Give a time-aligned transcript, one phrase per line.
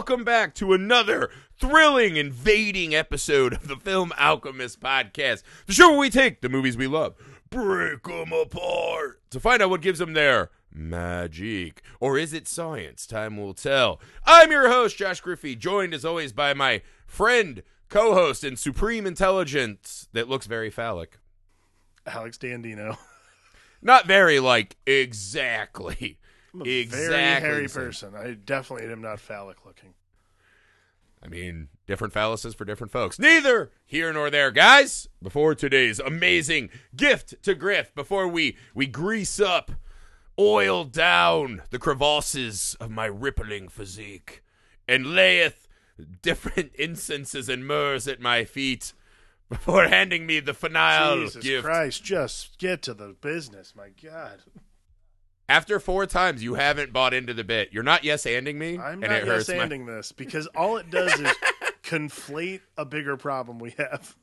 [0.00, 1.28] Welcome back to another
[1.58, 6.74] thrilling, invading episode of the Film Alchemist podcast, the show where we take the movies
[6.74, 7.16] we love,
[7.50, 11.82] break them apart to find out what gives them their magic.
[12.00, 13.06] Or is it science?
[13.06, 14.00] Time will tell.
[14.24, 19.04] I'm your host, Josh Griffey, joined as always by my friend, co host, and supreme
[19.04, 21.18] intelligence that looks very phallic.
[22.06, 22.96] Alex Dandino.
[23.82, 26.18] Not very, like, exactly.
[26.52, 28.14] I'm a Exactly very hairy person.
[28.14, 29.94] I definitely am not phallic looking.
[31.22, 33.18] I mean, different phalluses for different folks.
[33.18, 35.06] Neither here nor there, guys.
[35.22, 39.72] Before today's amazing gift to Griff, before we we grease up,
[40.38, 44.42] oil down the crevasses of my rippling physique,
[44.88, 45.68] and layeth
[46.22, 48.94] different incenses and myrrhs at my feet,
[49.50, 51.64] before handing me the finale Jesus gift.
[51.64, 53.74] Christ, just get to the business.
[53.76, 54.38] My God.
[55.50, 57.70] After four times, you haven't bought into the bit.
[57.72, 60.90] You're not yes anding me, I'm and not it hurts my- this because all it
[60.90, 61.28] does is
[61.82, 64.14] conflate a bigger problem we have.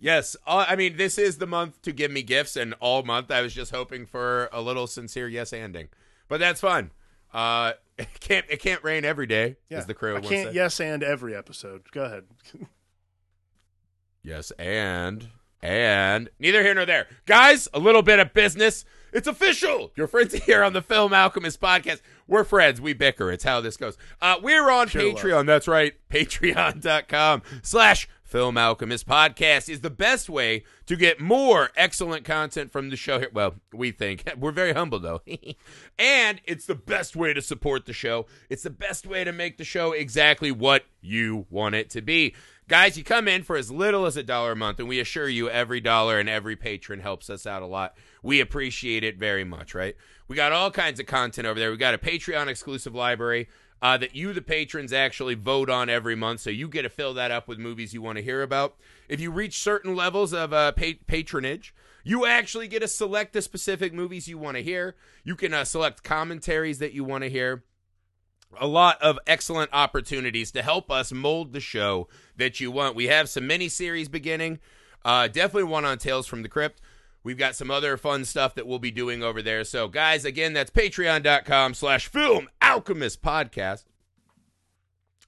[0.00, 3.30] Yes, uh, I mean this is the month to give me gifts, and all month
[3.30, 5.86] I was just hoping for a little sincere yes anding,
[6.26, 6.90] but that's fun.
[7.32, 10.54] Uh, it can't it can't rain every day, as the crew I can't said.
[10.56, 11.92] yes and every episode.
[11.92, 12.24] Go ahead.
[14.24, 15.28] Yes, and
[15.60, 17.68] and neither here nor there, guys.
[17.72, 18.84] A little bit of business.
[19.12, 19.92] It's official.
[19.94, 22.00] Your friends here on the Film Alchemist podcast.
[22.26, 22.80] We're friends.
[22.80, 23.30] We bicker.
[23.30, 23.98] It's how this goes.
[24.22, 24.88] Uh, we're on love.
[24.88, 25.44] Patreon.
[25.44, 25.92] That's right.
[26.10, 32.88] Patreon.com slash Film Alchemist podcast is the best way to get more excellent content from
[32.88, 33.28] the show here.
[33.30, 34.24] Well, we think.
[34.38, 35.20] We're very humble, though.
[35.98, 38.24] and it's the best way to support the show.
[38.48, 42.34] It's the best way to make the show exactly what you want it to be.
[42.68, 45.28] Guys, you come in for as little as a dollar a month, and we assure
[45.28, 47.98] you every dollar and every patron helps us out a lot.
[48.22, 49.96] We appreciate it very much, right?
[50.28, 51.70] We got all kinds of content over there.
[51.70, 53.48] We got a Patreon exclusive library
[53.82, 56.40] uh, that you, the patrons, actually vote on every month.
[56.40, 58.76] So you get to fill that up with movies you want to hear about.
[59.08, 61.74] If you reach certain levels of uh, pa- patronage,
[62.04, 64.94] you actually get to select the specific movies you want to hear.
[65.24, 67.64] You can uh, select commentaries that you want to hear
[68.60, 72.94] a lot of excellent opportunities to help us mold the show that you want.
[72.94, 74.58] We have some mini series beginning.
[75.04, 76.80] Uh, definitely one on Tales from the Crypt.
[77.24, 79.64] We've got some other fun stuff that we'll be doing over there.
[79.64, 83.84] So, guys, again, that's patreon.com slash film alchemist podcast.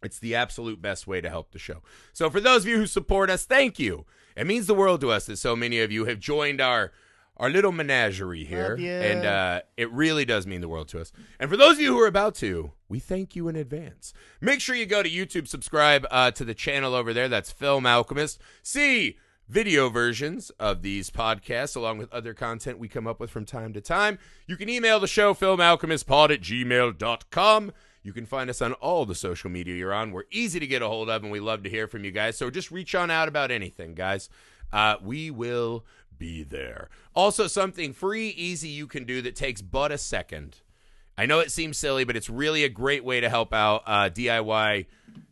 [0.03, 1.83] It's the absolute best way to help the show.
[2.13, 4.07] So, for those of you who support us, thank you.
[4.37, 6.93] It means the world to us that so many of you have joined our
[7.37, 11.11] our little menagerie here, and uh, it really does mean the world to us.
[11.41, 14.15] And for those of you who are about to, we thank you in advance.
[14.41, 17.29] Make sure you go to YouTube, subscribe uh, to the channel over there.
[17.29, 18.41] That's Film Alchemist.
[18.63, 19.17] See
[19.49, 23.73] video versions of these podcasts along with other content we come up with from time
[23.73, 24.19] to time.
[24.47, 27.73] You can email the show, filmalchemistpod at gmail.com.
[28.03, 30.13] You can find us on all the social media you're on.
[30.13, 32.37] We're easy to get a hold of, and we love to hear from you guys.
[32.37, 34.29] So just reach on out about anything, guys.
[34.73, 35.85] Uh, we will
[36.19, 36.91] be there.
[37.15, 40.61] Also, something free, easy you can do that takes but a second.
[41.17, 44.11] I know it seems silly, but it's really a great way to help out uh,
[44.11, 44.87] DIY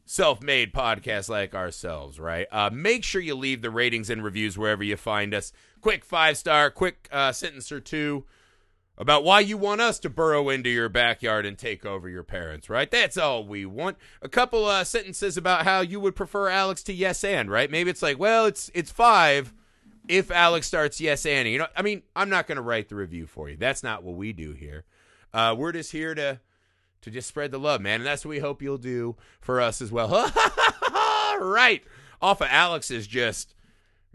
[0.05, 2.47] self-made podcasts like ourselves, right?
[2.51, 5.53] Uh, make sure you leave the ratings and reviews wherever you find us.
[5.81, 8.25] Quick five star, quick uh, sentence or two
[8.99, 12.69] about why you want us to burrow into your backyard and take over your parents,
[12.69, 12.91] right?
[12.91, 13.97] That's all we want.
[14.21, 17.71] A couple uh, sentences about how you would prefer Alex to yes and, right?
[17.71, 19.55] Maybe it's like, well, it's it's five
[20.09, 21.49] if Alex starts yes and.
[21.49, 23.57] You know, I mean, I'm not going to write the review for you.
[23.57, 24.85] That's not what we do here.
[25.33, 26.41] Uh, we're just here to
[27.03, 29.81] to just spread the love, man, and that's what we hope you'll do for us
[29.83, 30.09] as well.
[31.41, 31.83] right
[32.21, 33.55] off of Alex's just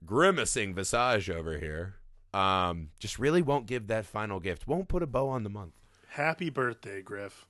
[0.06, 1.96] grimacing visage over here.
[2.34, 4.68] Um, just really won't give that final gift.
[4.68, 5.74] Won't put a bow on the month.
[6.10, 7.46] Happy birthday, Griff.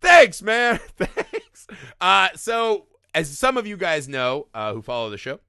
[0.00, 0.78] Thanks, man.
[0.96, 1.66] Thanks.
[2.00, 5.40] Uh, so, as some of you guys know uh, who follow the show,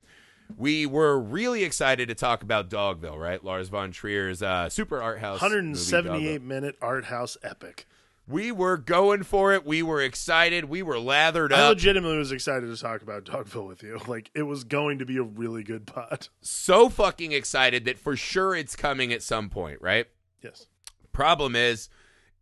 [0.57, 3.44] we were really excited to talk about Dogville, right?
[3.44, 5.42] Lars von Trier's uh, super art house.
[5.42, 6.44] 178 Dogville.
[6.44, 7.86] minute art house epic.
[8.29, 9.65] We were going for it.
[9.65, 10.65] We were excited.
[10.65, 11.59] We were lathered up.
[11.59, 13.99] I legitimately was excited to talk about Dogville with you.
[14.07, 16.27] Like it was going to be a really good pod.
[16.41, 20.05] so fucking excited that for sure it's coming at some point, right?
[20.43, 20.67] Yes.
[21.11, 21.89] Problem is,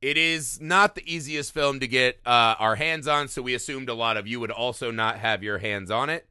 [0.01, 3.89] it is not the easiest film to get uh, our hands on, so we assumed
[3.89, 6.27] a lot of you would also not have your hands on it.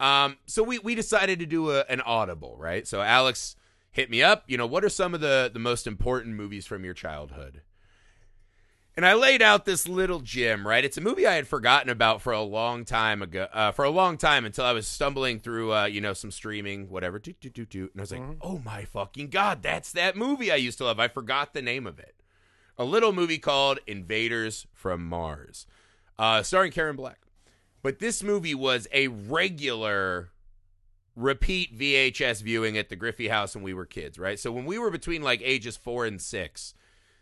[0.00, 2.86] Um, so we we decided to do a, an audible, right?
[2.88, 3.54] So Alex
[3.92, 4.44] hit me up.
[4.48, 7.62] You know, what are some of the the most important movies from your childhood?
[9.00, 10.84] And I laid out this little gem, right?
[10.84, 13.88] It's a movie I had forgotten about for a long time ago, uh, for a
[13.88, 17.54] long time until I was stumbling through, uh, you know, some streaming, whatever, doot, doot,
[17.54, 17.92] doot, doot.
[17.94, 21.00] and I was like, oh my fucking god, that's that movie I used to love.
[21.00, 22.14] I forgot the name of it.
[22.76, 25.66] A little movie called Invaders from Mars.
[26.18, 27.20] uh, starring Karen Black.
[27.80, 30.28] But this movie was a regular
[31.16, 34.38] repeat VHS viewing at the Griffey house when we were kids, right?
[34.38, 36.74] So when we were between like ages four and six,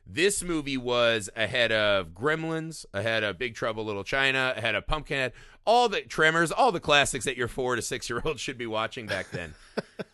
[0.09, 5.33] this movie was ahead of Gremlins, ahead of Big Trouble Little China, ahead of Pumpkinhead,
[5.67, 8.67] all the Tremors, all the classics that your four to six year old should be
[8.67, 9.55] watching back then.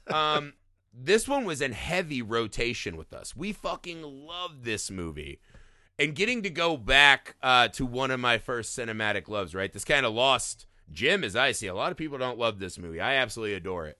[0.09, 0.55] um,
[0.93, 3.37] this one was in heavy rotation with us.
[3.37, 5.41] We fucking loved this movie.
[5.97, 9.73] And getting to go back uh, to one of my first cinematic loves, right?
[9.73, 11.69] This kind of lost Jim, as I see.
[11.69, 13.01] A lot of people don't love this movie.
[13.01, 13.99] I absolutely adore it.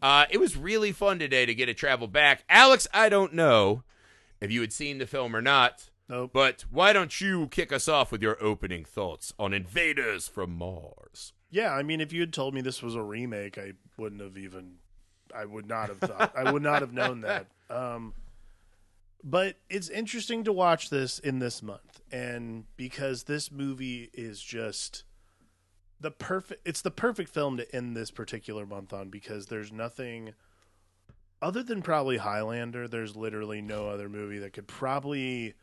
[0.00, 2.44] Uh, it was really fun today to get to travel back.
[2.48, 3.82] Alex, I don't know
[4.44, 6.30] if you had seen the film or not, Nope.
[6.32, 11.32] but why don't you kick us off with your opening thoughts on Invaders from Mars?
[11.50, 14.36] Yeah, I mean, if you had told me this was a remake, I wouldn't have
[14.36, 14.76] even.
[15.34, 16.32] I would not have thought.
[16.36, 17.46] I would not have known that.
[17.70, 18.12] Um,
[19.24, 25.04] but it's interesting to watch this in this month, and because this movie is just
[25.98, 26.60] the perfect.
[26.68, 30.34] It's the perfect film to end this particular month on because there's nothing
[31.42, 32.88] other than probably Highlander.
[32.88, 35.54] There's literally no other movie that could probably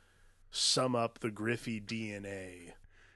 [0.52, 2.74] sum up the Griffey DNA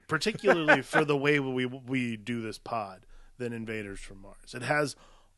[0.07, 3.05] particularly for the way we we do this pod
[3.37, 4.53] than Invaders from Mars.
[4.53, 4.95] It has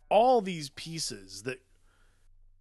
[0.09, 1.61] all these pieces that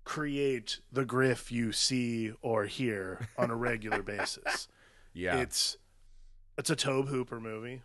[0.04, 4.68] create the Griff you see or hear on a regular basis.
[5.12, 5.38] Yeah.
[5.38, 5.76] It's
[6.56, 7.82] it's a Tobe Hooper movie.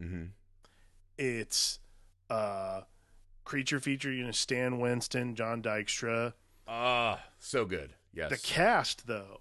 [0.00, 0.26] mm-hmm.
[1.18, 1.80] It's
[2.30, 2.82] uh
[3.46, 6.34] creature feature, you know, Stan Winston, John Dykstra.
[6.68, 7.94] Ah, so good.
[8.12, 8.28] Yes.
[8.30, 9.40] The cast though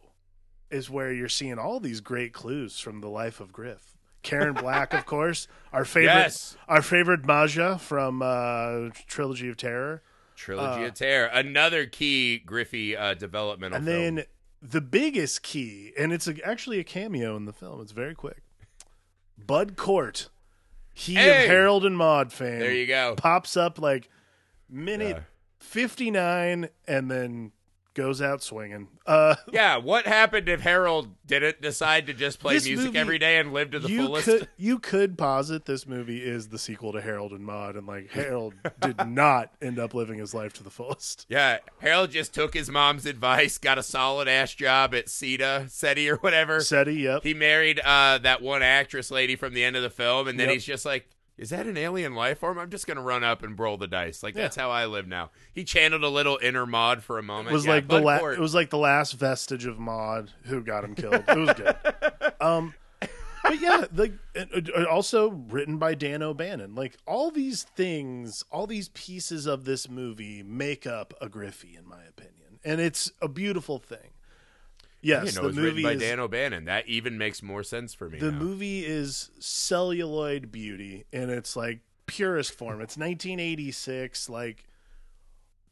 [0.72, 3.98] is where you're seeing all these great clues from the life of Griff.
[4.24, 6.58] Karen Black, of course, our favorite, Yes.
[6.68, 10.02] our favorite Maja from uh, Trilogy of Terror,
[10.36, 11.28] Trilogy uh, of Terror.
[11.28, 14.16] Another key Griffey uh, developmental and film.
[14.16, 14.26] then
[14.62, 17.80] the biggest key, and it's a, actually a cameo in the film.
[17.82, 18.42] It's very quick.
[19.38, 20.30] Bud Cort,
[20.96, 21.44] he Hey!
[21.44, 23.14] of Harold and Maude fame, there you go.
[23.16, 24.10] pops up like
[24.70, 25.24] minute Yeah.
[25.60, 27.52] fifty nine, and then
[27.96, 28.88] goes out swinging.
[29.08, 33.38] Uh, Yeah, what happened if Harold didn't decide to just play music movie- every day
[33.40, 34.26] and live to the you fullest?
[34.26, 38.12] could you could posit this movie is the sequel to Harold and Maude, and like
[38.12, 41.26] Harold did not end up living his life to the fullest.
[41.30, 46.10] Yeah, Harold just took his mom's advice, got a solid ass job at SETA, SETI
[46.10, 46.60] or whatever.
[46.62, 47.24] SETI, yep.
[47.24, 50.48] He married uh, that one actress lady from the end of the film, and then
[50.50, 50.54] Yep.
[50.54, 52.58] he's just like, "Is that an alien life form?
[52.58, 54.24] I'm just gonna run up and roll the dice.
[54.24, 54.44] Like Yeah.
[54.44, 57.50] that's how I live now." He channeled a little inner Maude for a moment.
[57.50, 60.62] It was Yeah, like the la- it was like the last vestige of Maude who
[60.62, 61.24] got him killed.
[61.28, 61.76] It was good.
[62.42, 62.74] um,
[63.44, 64.18] but yeah, the
[64.90, 66.74] also written by Dan O'Bannon.
[66.74, 71.88] Like all these things, all these pieces of this movie make up a Griffey, in
[71.88, 74.10] my opinion, and it's a beautiful thing.
[75.06, 76.66] Yes, didn't know the it was written movie by is Dan O'Bannon.
[76.66, 78.20] That even makes more sense for me.
[78.20, 78.40] the now.
[78.40, 82.82] movie is celluloid beauty in its like purest form.
[82.82, 84.30] It's 1986.
[84.30, 84.66] Like,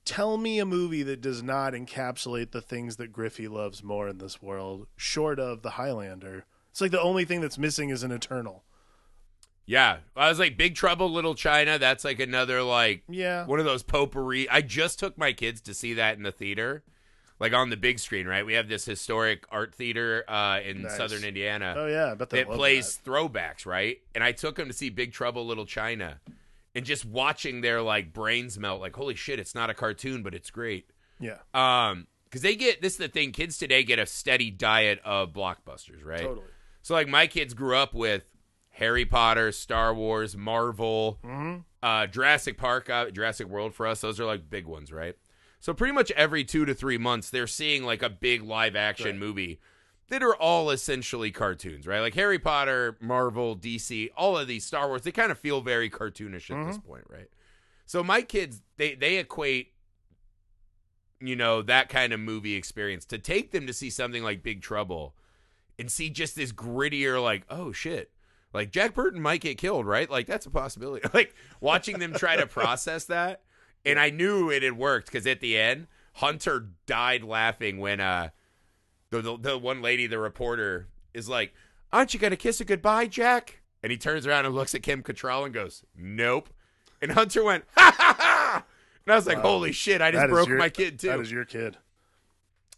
[0.06, 4.20] tell me a movie that does not encapsulate the things that Griffey loves more in
[4.20, 6.46] this world, short of the Highlander.
[6.72, 8.64] It's like the only thing that's missing is an Eternal.
[9.66, 11.80] Yeah, I was like Big Trouble, Little China.
[11.80, 14.50] That's like another like Yeah, one of those potpourri.
[14.50, 16.84] I just took my kids to see that in the theater,
[17.44, 18.26] like on the big screen.
[18.26, 20.96] Right, we have this historic art theater uh, in Nice.
[20.96, 21.76] Southern Indiana.
[21.78, 23.98] Oh yeah, they that plays throwbacks, right?
[24.16, 26.22] And I took them to see Big Trouble Little China,
[26.74, 28.80] and just watching their like brains melt.
[28.80, 30.90] Like, holy shit, it's not a cartoon, but it's great.
[31.20, 31.40] Yeah.
[31.54, 33.34] Um, because they get this is the thing.
[33.34, 36.22] Kids today get a steady diet of blockbusters, right?
[36.22, 36.48] Totally.
[36.82, 38.24] So like my kids grew up with
[38.70, 44.00] Harry Potter, Star Wars, Marvel, hmm uh, Jurassic Park, uh, Jurassic World for us.
[44.00, 45.16] Those are like big ones, right?
[45.64, 49.12] So pretty much every two to three months, they're seeing like a big live action
[49.12, 49.16] Right.
[49.16, 49.62] movie
[50.10, 52.02] that are all essentially cartoons, right?
[52.02, 55.90] Like Harry Potter, Marvel, DC, all of these Star Wars, they kind of feel very
[55.90, 56.86] cartoonish at this mm-hmm.
[56.86, 57.30] point, right?
[57.86, 59.72] So my kids, they they equate,
[61.22, 64.62] you know, that kind of movie experience to take them to see something like Big
[64.62, 65.16] Trouble
[65.80, 68.12] and see just this grittier, like, oh shit.
[68.54, 70.10] Like Jack Burton might get killed, right?
[70.10, 71.08] Like that's a possibility.
[71.14, 73.44] Like watching them try to process that,
[73.86, 78.30] and I knew it had worked because at the end, Hunter died laughing when uh
[79.10, 81.54] the, the the one lady, the reporter, is like,
[81.92, 85.04] "Aren't you gonna kiss a goodbye, Jack?" And he turns around and looks at Kim
[85.04, 86.50] Cattrall and goes, "Nope."
[87.02, 88.64] And Hunter went, "Ha ha ha!"
[89.06, 89.44] And I was like, Wow.
[89.52, 90.02] "Holy shit!
[90.02, 91.78] I just That broke your- my kid too." That is your kid.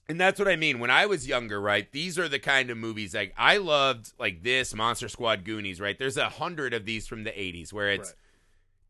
[0.07, 0.79] And that's what I mean.
[0.79, 1.91] When I was younger, right?
[1.91, 5.97] These are the kind of movies like I loved, like this Monster Squad, Goonies, right?
[5.97, 8.15] There's a hundred of these from the '80s where it's Right.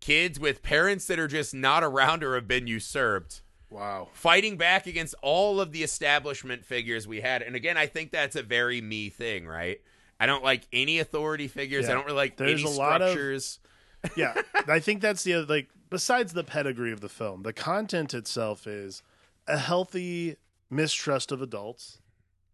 [0.05, 4.09] Kids with parents that are just not around or have been usurped, Wow.
[4.13, 7.41] fighting back against all of the establishment figures we had.
[7.41, 9.81] And again, I think that's a very me thing, right?
[10.19, 11.85] I don't like any authority figures.
[11.85, 11.91] Yeah.
[11.91, 13.17] I don't really like There's any a lot of-
[14.15, 14.35] yeah,
[14.67, 18.67] I think that's the other like besides the pedigree of the film, the content itself
[18.67, 19.01] is
[19.47, 20.35] a healthy
[20.69, 21.99] mistrust of adults,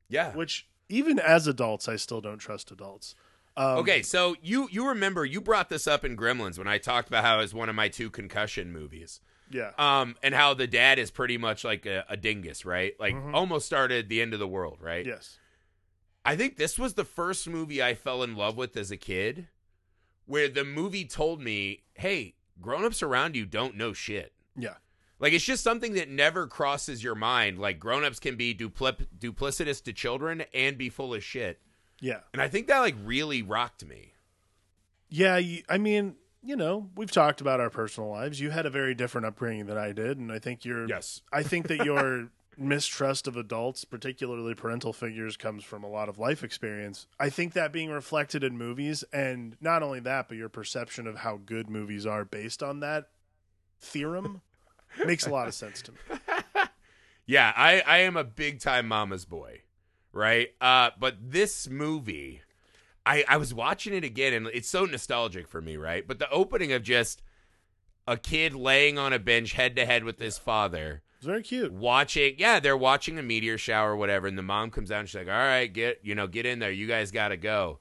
[0.08, 0.34] yeah.
[0.34, 3.16] which even as adults, I still don't trust adults.
[3.58, 7.08] Um, Okay, so you you remember you brought this up in Gremlins when I talked
[7.10, 9.20] about how it was one of my two concussion movies.
[9.50, 9.72] Yeah.
[9.78, 12.94] Um, and how the dad is pretty much like a, a dingus, right?
[13.00, 13.34] Like Mhm.
[13.34, 15.06] almost started the end of the world, right?
[15.06, 15.38] Yes.
[16.24, 19.48] I think this was the first movie I fell in love with as a kid,
[20.26, 24.76] where the movie told me, "Hey, grown-ups around you don't know shit." Yeah.
[25.20, 27.60] Like it's just something that never crosses your mind.
[27.60, 31.60] Like grown-ups can be dupli- duplicitous to children and be full of shit.
[32.02, 32.20] Yeah.
[32.34, 34.14] And I think that like really rocked me.
[35.08, 35.38] Yeah.
[35.38, 38.40] you- I mean, you know, we've talked about our personal lives.
[38.42, 40.88] You had a very different upbringing than I did, and I think you're.
[40.90, 41.22] Yes.
[41.32, 46.18] I think that your mistrust of adults, particularly parental figures, comes from a lot of
[46.20, 47.06] life experience.
[47.20, 51.18] I think that being reflected in movies, and not only that, but your perception of
[51.18, 53.10] how good movies are based on that
[53.80, 54.42] theorem
[55.06, 55.98] makes a lot of sense to me.
[57.28, 59.62] Yeah, I, I am a big time mama's boy,
[60.14, 60.50] right?
[60.60, 62.42] Uh, but this movie,
[63.06, 66.08] I, I was watching it again and it's so nostalgic for me, right?
[66.08, 67.22] But the opening of just
[68.08, 71.72] a kid laying on a bench head to head with his father, It's very cute.
[71.72, 75.10] watching, yeah, they're watching a meteor shower or whatever, and the mom comes out and
[75.10, 77.80] she's like, All right, get you know, get in there, you guys gotta go.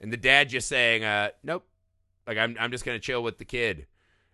[0.00, 1.66] And the dad just saying, uh, nope.
[2.26, 3.86] Like I'm I'm just gonna chill with the kid.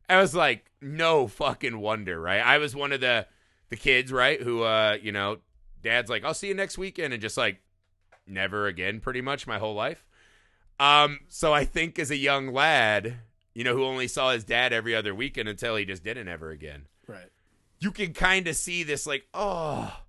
[0.09, 2.41] I was like, no fucking wonder, right?
[2.41, 3.27] I was one of the
[3.69, 5.39] the kids, right, who uh, you know,
[5.87, 7.61] dad's like, I'll see you next weekend, and just like
[8.27, 10.05] never again, pretty much my whole life.
[10.79, 13.17] Um, so I think as a young lad,
[13.55, 16.51] you know, who only saw his dad every other weekend until he just didn't ever
[16.51, 17.29] again, Right.
[17.79, 20.01] you can kind of see this like, oh,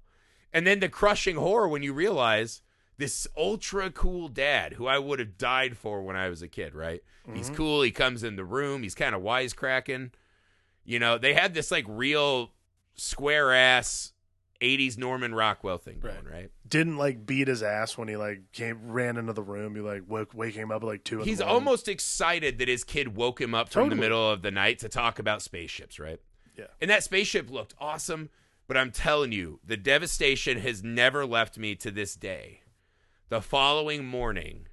[0.51, 2.61] and then the crushing horror when you realize
[2.97, 6.73] this ultra cool dad who I would have died for when I was a kid,
[6.73, 7.01] right?
[7.33, 7.81] He's cool.
[7.81, 8.83] He comes in the room.
[8.83, 10.11] He's kind of wisecracking.
[10.85, 12.51] You know, they had this like real
[12.95, 14.13] square ass
[14.61, 16.31] 80s Norman Rockwell thing going, Right.
[16.33, 16.51] right?
[16.67, 19.75] Didn't like beat his ass when he like came ran into the room.
[19.75, 21.19] You like woke waking him up at like two.
[21.21, 24.79] He's almost excited that his kid woke him up from the middle of the night
[24.79, 26.19] to talk about spaceships, right?
[26.57, 26.65] Yeah.
[26.81, 28.29] And that spaceship looked awesome,
[28.67, 32.61] but I'm telling you, the devastation has never left me to this day.
[33.29, 34.67] The following morning,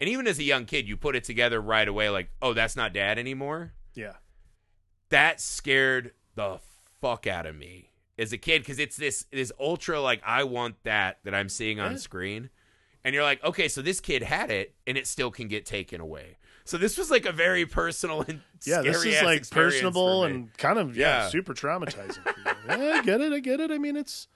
[0.00, 2.76] and even as a young kid, you put it together right away like, oh, that's
[2.76, 3.72] not dad anymore.
[3.94, 4.14] Yeah.
[5.08, 6.60] That scared the
[7.00, 7.87] fuck out of me
[8.18, 11.80] as a kid because it's this this ultra like I want that that I'm seeing
[11.80, 12.50] on screen,
[13.04, 16.00] and you're like, okay, so this kid had it and it still can get taken
[16.00, 16.36] away.
[16.64, 20.78] So this was like a very personal and Yeah, this is like personable and kind
[20.78, 21.28] of yeah, Yeah.
[21.28, 22.22] super traumatizing.
[22.22, 22.34] For
[22.76, 23.32] yeah, I get it.
[23.32, 23.70] I get it.
[23.70, 24.28] I mean, it's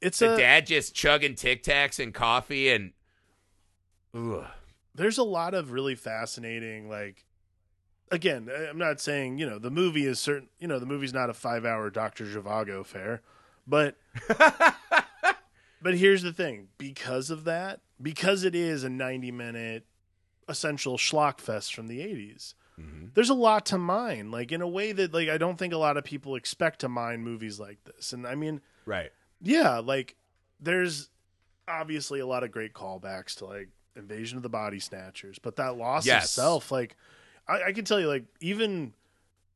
[0.00, 2.92] it's the a dad just chugging Tic Tacs and coffee and.
[4.14, 4.44] Ugh.
[4.94, 7.24] there's a lot of really fascinating like
[8.10, 11.28] again i'm not saying you know the movie is certain you know the movie's not
[11.30, 13.22] a five hour dr zhivago fair
[13.66, 13.96] but
[15.82, 19.86] but here's the thing because of that because it is a 90 minute
[20.48, 23.12] essential schlock fest from the 80s Mhm.
[23.14, 25.76] there's a lot to mine like in a way that like i don't think a
[25.78, 29.10] lot of people expect to mine movies like this and i mean Right.
[29.42, 30.14] yeah, like
[30.60, 31.10] there's
[31.66, 35.76] obviously a lot of great callbacks to like Invasion of the Body Snatchers, but that
[35.76, 36.24] loss Yes.
[36.26, 36.96] of self, like
[37.48, 38.92] I, I can tell you, like even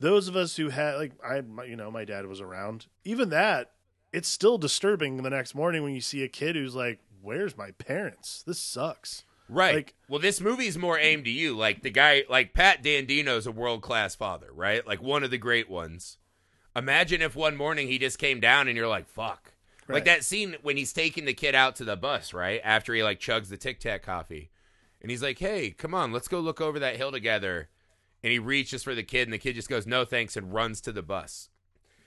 [0.00, 2.86] those of us who had like I, my, you know, my dad was around.
[3.04, 3.72] Even that,
[4.12, 7.70] it's still disturbing the next morning when you see a kid who's like, "Where's my
[7.72, 8.42] parents?
[8.46, 9.74] This sucks." Right.
[9.74, 11.56] Like- well, this movie's more aimed to you.
[11.56, 14.86] Like the guy, like Pat Dandino's a world class father, right?
[14.86, 16.16] Like one of the great ones.
[16.74, 19.52] Imagine if one morning he just came down and you're like, fuck.
[19.88, 22.62] Like that scene when he's taking the kid out to the bus, right?
[22.64, 24.50] After he like chugs the Tic Tac coffee.
[25.02, 27.68] And he's like, hey, come on, let's go look over that hill together.
[28.22, 30.80] And he reaches for the kid, and the kid just goes, no thanks, and runs
[30.82, 31.48] to the bus.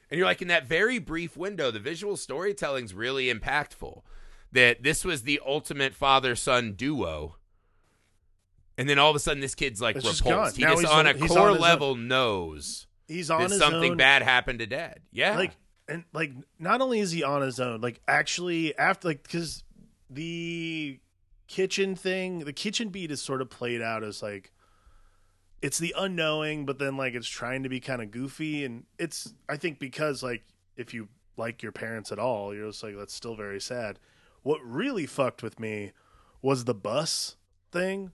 [0.10, 4.01] And you're like, in that very brief window, the visual storytelling's really impactful.
[4.51, 7.36] That this was the ultimate father son duo.
[8.77, 10.24] And then all of a sudden, this kid's like It's repulsed.
[10.24, 10.51] gone.
[10.55, 11.60] He Now just on on- a core on his own.
[11.62, 13.98] level knows He's on something own.
[13.98, 15.00] bad happened to dad.
[15.12, 15.36] Yeah.
[15.36, 15.51] like
[15.88, 19.63] and like not only is he on his own like actually after like because
[20.10, 21.00] the
[21.48, 24.51] kitchen thing the kitchen beat is sort of played out as like
[25.62, 29.34] it's the unknowing but then like it's trying to be kind of goofy and it's
[29.50, 30.44] i think because like
[30.78, 31.08] if you
[31.38, 34.00] like your parents at all you're just like that's still very sad
[34.44, 35.92] what really fucked with me
[36.42, 37.36] was the bus
[37.72, 38.12] thing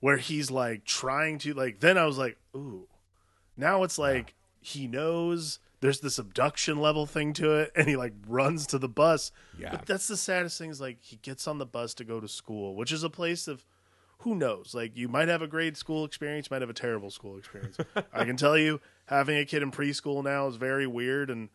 [0.00, 2.86] where he's like trying to like then i was like ooh
[3.56, 8.14] now it's like he knows there's this abduction level thing to it, and he like
[8.26, 9.30] runs to the bus.
[9.58, 9.72] Yeah.
[9.72, 12.26] But that's the saddest thing is like he gets on the bus to go to
[12.26, 13.66] school, which is a place of
[14.18, 14.74] who knows?
[14.74, 17.76] Like you might have a great school experience, might have a terrible school experience.
[18.12, 21.48] I can tell you, having a kid in preschool now is very weird, and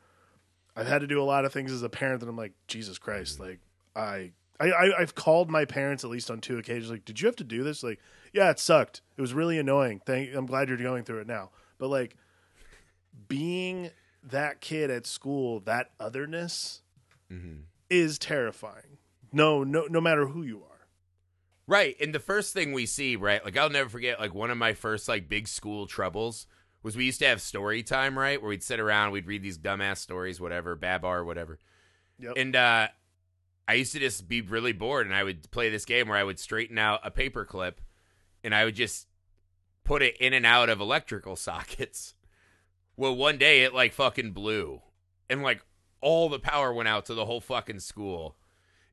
[0.75, 2.97] I've had to do a lot of things as a parent that I'm like, Jesus
[2.97, 3.59] Christ, like
[3.95, 4.31] I.
[4.61, 6.91] I, I, I've called my parents at least on two occasions.
[6.91, 7.81] Like, did you have to do this?
[7.81, 7.97] Like,
[8.33, 8.99] yeah, it sucked.
[9.15, 10.01] It was really annoying.
[10.05, 10.35] Thank.
[10.35, 11.51] I'm glad you're going through it now.
[11.77, 12.17] But like,
[13.27, 13.91] being
[14.23, 16.81] that kid at school, that otherness
[17.31, 17.59] Mm-hmm.
[17.91, 18.97] is terrifying.
[19.31, 20.68] No, no, no matter who you are.
[21.69, 21.95] Right.
[22.01, 23.45] And the first thing we see, right?
[23.45, 26.47] Like I'll never forget like one of my first like big school troubles
[26.81, 28.41] was we used to have story time, right?
[28.41, 31.59] Where we'd sit around, we'd read these dumbass stories, whatever, Babar, whatever.
[32.17, 32.33] Yep.
[32.37, 32.87] And uh
[33.67, 36.23] I used to just be really bored and I would play this game where I
[36.23, 37.81] would straighten out a paper clip
[38.43, 39.05] and I would just
[39.83, 42.15] put it in and out of electrical sockets.
[42.97, 44.81] Well, one day it like fucking blew.
[45.29, 45.63] And like
[46.01, 48.37] all the power went out to the whole fucking school.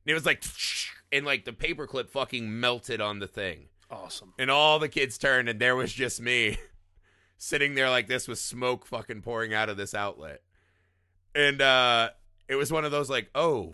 [0.07, 0.43] And it was like
[1.11, 3.65] and like the paperclip fucking melted on the thing.
[3.91, 4.33] awesome.
[4.39, 6.57] And all the kids turned and there was just me
[7.37, 10.41] sitting there like this with smoke fucking pouring out of this outlet.
[11.35, 12.11] And uh
[12.47, 13.73] it was one of those like, oh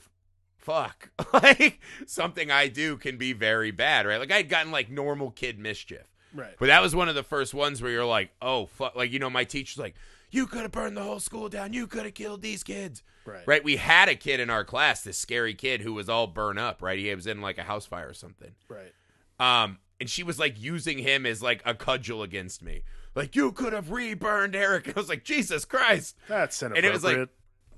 [0.57, 1.11] fuck.
[1.33, 4.19] like something I do can be very bad, right?
[4.19, 6.09] Like I'd gotten like normal kid mischief.
[6.33, 6.55] Right.
[6.57, 9.19] But that was one of the first ones where you're like, oh fuck like you
[9.19, 9.93] know, my teacher's like,
[10.33, 13.03] You could have burned the whole school down, you could have killed these kids.
[13.23, 13.47] Right.
[13.47, 13.63] Right.
[13.63, 16.81] We had a kid in our class, this scary kid who was all burned up,
[16.81, 16.97] right?
[16.97, 18.51] He was in like a house fire or something.
[18.67, 18.93] Right.
[19.39, 22.81] Um, and she was like using him as like a cudgel against me.
[23.15, 24.87] Like, you could have reburned Eric.
[24.95, 26.17] I was like, Jesus Christ.
[26.27, 26.83] That's inappropriate.
[26.83, 27.29] And it was like,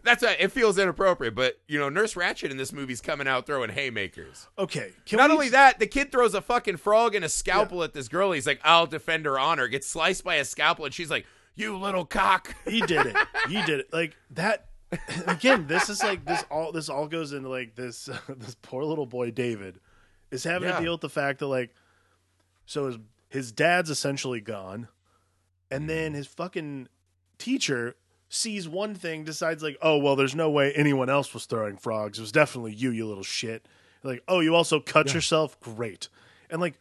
[0.03, 3.45] that's a, it feels inappropriate, but you know, Nurse Ratched in this movie's coming out
[3.45, 4.47] throwing haymakers.
[4.57, 4.93] okay.
[5.05, 7.94] Can Not we, only that, the kid throws a fucking frog and a scalpel at
[7.94, 8.31] this girl.
[8.31, 9.68] He's like, I'll defend her honor.
[9.68, 12.53] Gets sliced by a scalpel, and she's like, You little cock.
[12.68, 13.15] he did it.
[13.48, 13.94] He did it.
[13.94, 14.68] Like that.
[15.27, 16.72] Again, this is like this all.
[16.72, 18.05] This all goes into like this.
[18.29, 19.79] this poor little boy David
[20.31, 20.77] is having Yeah.
[20.77, 21.74] to deal with the fact that like,
[22.65, 22.98] so his
[23.29, 24.87] his dad's essentially gone,
[25.72, 26.87] and then his fucking
[27.37, 27.96] teacher
[28.29, 32.20] sees one thing, decides like, oh well, there's no way anyone else was throwing frogs.
[32.20, 33.68] It was definitely you, you little shit.
[34.03, 35.59] Like, oh, you also cut yourself.
[35.59, 36.09] Great,
[36.50, 36.75] and like.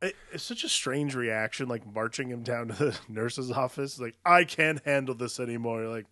[0.00, 3.98] It, it's such a strange reaction, like marching him down to the nurse's office.
[3.98, 5.84] Like, I can't handle this anymore.
[5.86, 6.06] Like,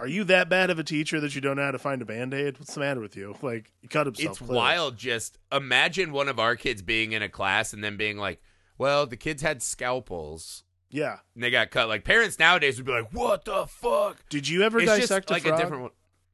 [0.00, 2.04] are you that bad of a teacher that you don't know how to find a
[2.06, 2.58] band aid?
[2.58, 3.36] What's the matter with you?
[3.42, 4.30] Like, he cut himself.
[4.30, 4.56] It's clearly.
[4.56, 4.96] wild.
[4.96, 8.40] Just imagine one of our kids being in a class and then being like,
[8.78, 10.64] Well, the kids had scalpels.
[10.90, 11.18] Yeah.
[11.34, 11.88] and they got cut.
[11.88, 15.30] Like parents nowadays would be like, "What the fuck?" Did you ever It's dissect just
[15.30, 15.60] like a frog?
[15.60, 15.90] a different one.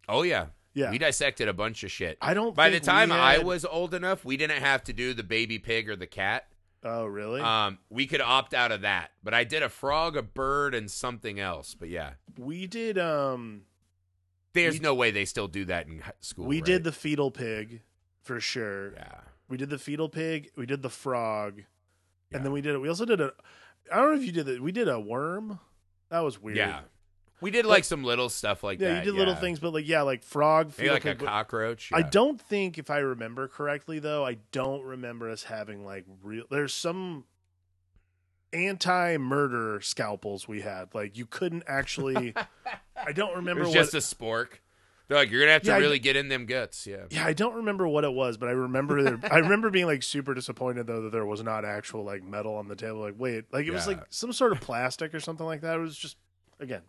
[0.08, 0.90] Oh yeah, Yeah.
[0.90, 2.18] We dissected a bunch of shit.
[2.20, 2.54] I don't.
[2.54, 5.58] By the time we I was old enough, we didn't have to do the baby
[5.58, 6.46] pig or the cat.
[6.84, 7.40] Oh, really?
[7.40, 9.12] Um, we could opt out of that.
[9.22, 11.74] But I did a frog, a bird, and something else.
[11.78, 12.98] But yeah, we did.
[12.98, 13.62] Um,
[14.52, 16.46] there's We- no way they still do that in school.
[16.46, 16.64] we right?
[16.64, 17.82] did the fetal pig
[18.20, 18.94] for sure.
[18.94, 19.20] Yeah.
[19.48, 20.50] We did the fetal pig.
[20.56, 22.36] We did the frog, Yeah.
[22.36, 22.74] and then we did.
[22.74, 22.78] it.
[22.78, 23.32] We also did a.
[23.92, 24.62] I don't know if you did it.
[24.62, 25.58] We did a worm.
[26.08, 26.56] That was weird.
[26.58, 26.80] Yeah.
[27.42, 29.04] We did like some little stuff like Yeah, that.
[29.04, 29.40] you did little yeah.
[29.40, 30.68] things, but like yeah, like frog.
[30.78, 31.90] Maybe fetal like a cockroach.
[31.92, 36.44] I don't think, if I remember correctly, though, I don't remember us having like real.
[36.50, 37.24] There's some
[38.52, 40.94] anti-murder scalpels we had.
[40.94, 42.34] Like you couldn't actually.
[42.96, 43.90] I don't It remember was what.
[43.90, 44.48] just a spork.
[45.08, 46.86] They're like, you're gonna have to Yeah, I- really get in them guts.
[46.86, 47.04] Yeah.
[47.10, 49.02] yeah, I don't remember what it was, but I remember.
[49.02, 52.54] there- I remember being like super disappointed though that there was not actual like metal
[52.54, 53.00] on the table.
[53.00, 55.76] Like wait, like it was like some sort of plastic or something like that.
[55.76, 56.16] It was just
[56.60, 56.82] again.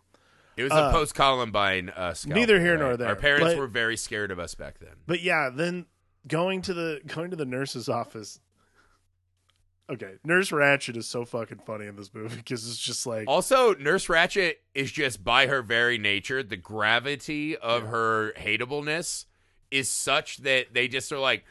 [0.56, 2.80] It was Uh, a post Columbine uh, scalpel, neither here right?
[2.80, 4.94] nor there, Our parents but- were very scared of us back then.
[5.06, 5.86] But yeah, then
[6.28, 8.40] going to the going to the nurse's office.
[9.90, 13.74] Okay, Nurse Ratched is so fucking funny in this movie because it's just like Also,
[13.74, 19.26] Nurse Ratched is just by her very nature, the gravity of her hateableness
[19.70, 21.44] is such that they just are like,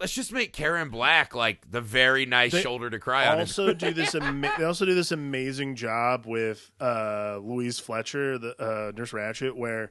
[0.00, 3.40] let's just make Karen Black like the very nice They shoulder to cry on.
[3.40, 4.14] also do this.
[4.14, 9.54] Ama- they also do this amazing job with uh, Louise Fletcher, the uh, Nurse Ratched,
[9.56, 9.90] where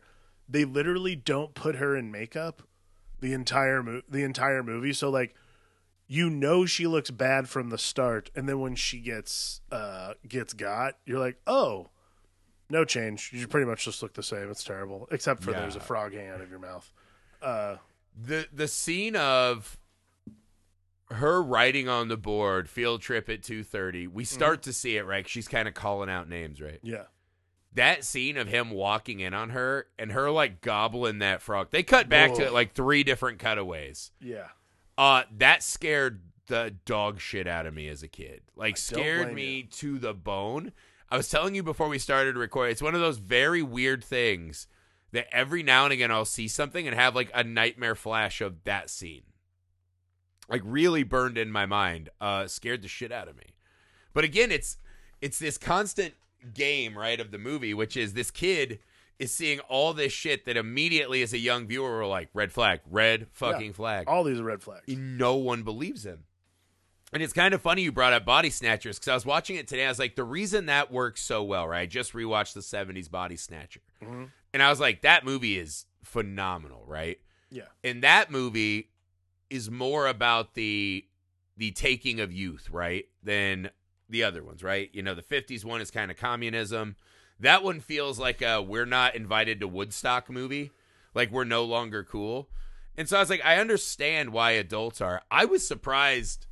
[0.50, 2.62] they literally don't put her in makeup
[3.22, 4.94] the entire mo- the entire movie.
[4.94, 5.36] So like,
[6.08, 10.54] you know she looks bad from the start, and then when she gets uh, gets
[10.54, 11.90] got, you're like, oh.
[12.70, 13.30] No change.
[13.34, 14.50] You pretty much just look the same.
[14.50, 15.60] It's terrible, except for Yeah.
[15.60, 16.92] there's a frog hanging out of your mouth.
[17.40, 17.76] Uh,
[18.20, 19.78] the the scene of
[21.14, 24.08] her writing on the board, field trip at two thirty.
[24.08, 24.70] We start Mm-hmm.
[24.70, 25.28] to see it right.
[25.28, 26.80] She's kind of calling out names, right?
[26.84, 27.04] yeah,
[27.74, 31.70] that scene of him walking in on her and her like gobbling that frog.
[31.72, 34.12] They cut back to it like three different cutaways.
[34.20, 34.48] yeah.
[34.98, 38.42] Uh that scared the dog shit out of me as a kid.
[38.56, 40.72] Like don't scared me to the bone.
[41.10, 44.68] I was telling you before we started recording, it's one of those very weird things
[45.12, 48.64] that every now and again I'll see something and have like a nightmare flash of
[48.66, 49.24] that scene.
[50.50, 53.56] Like really burned in my mind, uh, scared the shit out of me.
[54.14, 54.78] But again, it's
[55.22, 56.14] it's this constant
[56.54, 58.80] game, right, of the movie, which is this kid
[59.20, 62.82] is seeing all this shit that immediately as a young viewer we're like, red flag,
[62.90, 63.72] red fucking Yeah.
[63.74, 64.08] flag.
[64.10, 64.84] All these are red flags.
[64.88, 66.26] No one believes him.
[67.14, 69.68] And it's kind of funny you brought up Body Snatchers because I was watching it
[69.68, 69.86] today.
[69.86, 71.82] I was like, the reason that works so well, right?
[71.82, 73.82] I just rewatched the 70s Body Snatcher.
[74.02, 74.32] Mhm.
[74.52, 77.20] And I was like, that movie is phenomenal, right?
[77.52, 77.68] Yeah.
[77.84, 78.90] In that movie
[79.50, 81.06] is more about the
[81.56, 83.06] the taking of youth, right?
[83.22, 83.70] Than
[84.10, 84.90] the other ones, right?
[84.94, 86.96] You know, the 50s one is kind of communism.
[87.40, 90.72] That one feels like a we're not invited to Woodstock movie.
[91.14, 92.50] Like we're no longer cool.
[92.96, 95.22] And so I was like, I understand why adults are.
[95.32, 96.48] I was surprised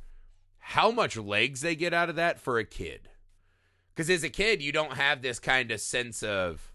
[0.58, 3.08] how much legs they get out of that for a kid.
[3.94, 6.72] Because as a kid, you don't have this kind of sense of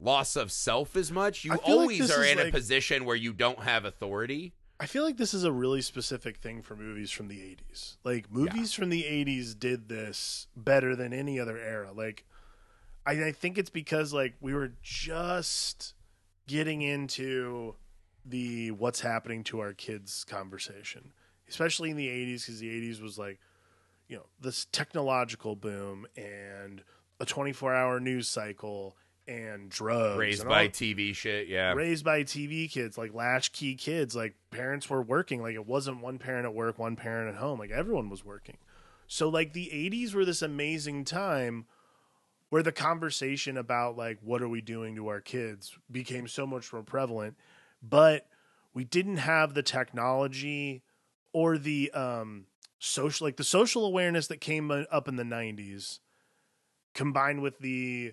[0.00, 1.44] loss of self as much.
[1.44, 4.54] You feel like always are in a position where you don't have authority.
[4.84, 7.96] I feel like this is a really specific thing for movies from the 80s.
[8.04, 11.90] Like movies from the 80s did this better than any other era.
[11.90, 12.26] Like
[13.06, 15.94] I, I think it's because like we were just
[16.46, 17.76] getting into
[18.26, 21.14] the what's happening to our kids conversation,
[21.48, 23.40] especially in the 80s because the 80s was like
[24.06, 26.82] you know this technological boom and
[27.20, 31.72] a 24-hour news cycle and drugs Raised and by all- TV shit, yeah.
[31.72, 35.40] raised by TV kids, like latchkey kids, like parents were working.
[35.42, 37.58] Like it wasn't one parent at work, one parent at home.
[37.58, 38.56] Like everyone was working.
[39.06, 41.66] So like the 80s were this amazing time
[42.50, 46.72] where the conversation about like what are we doing to our kids became so much
[46.72, 47.36] more prevalent,
[47.82, 48.26] but
[48.72, 50.82] we didn't have the technology
[51.32, 52.46] or the um
[52.78, 56.00] social like the social awareness that came up in the 90s
[56.92, 58.12] combined with the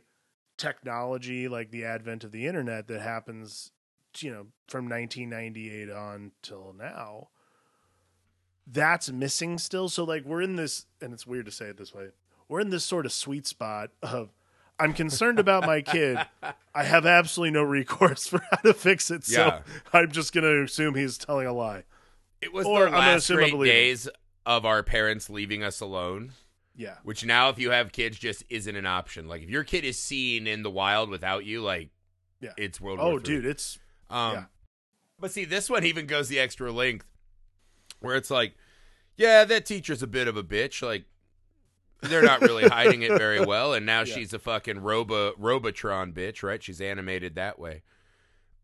[0.62, 3.72] technology like the advent of the internet that happens
[4.20, 7.28] you know from 1998 on till now
[8.68, 9.90] that's missing still.
[9.90, 12.10] So like we're in this and it's weird to say it this way
[12.48, 14.30] we're in this sort of sweet spot of
[14.80, 16.20] i'm concerned about my kid.
[16.76, 19.24] I have absolutely no recourse for how to fix it.
[19.26, 19.60] So Yeah.
[19.94, 21.84] i'm just going to assume he's telling a lie.
[22.42, 24.08] It was Or the I'm gonna last assume great days
[24.46, 26.32] of our parents leaving us alone.
[26.82, 29.28] Yeah Which now, if you have kids, just isn't an option.
[29.28, 31.90] Like if your kid is seen in the wild without you, like
[32.40, 32.54] Yeah.
[32.58, 33.78] it's World War oh dude it's
[34.10, 34.44] Um, Yeah.
[35.20, 37.06] But see, this one even goes the extra length,
[38.00, 38.56] where it's like,
[39.16, 40.82] yeah, that teacher's a bit of a bitch.
[40.82, 41.06] Like
[42.02, 44.16] they're not really hiding it very well, and now Yeah.
[44.16, 46.64] she's a fucking robo Robotron bitch, right?
[46.64, 47.84] She's animated that way.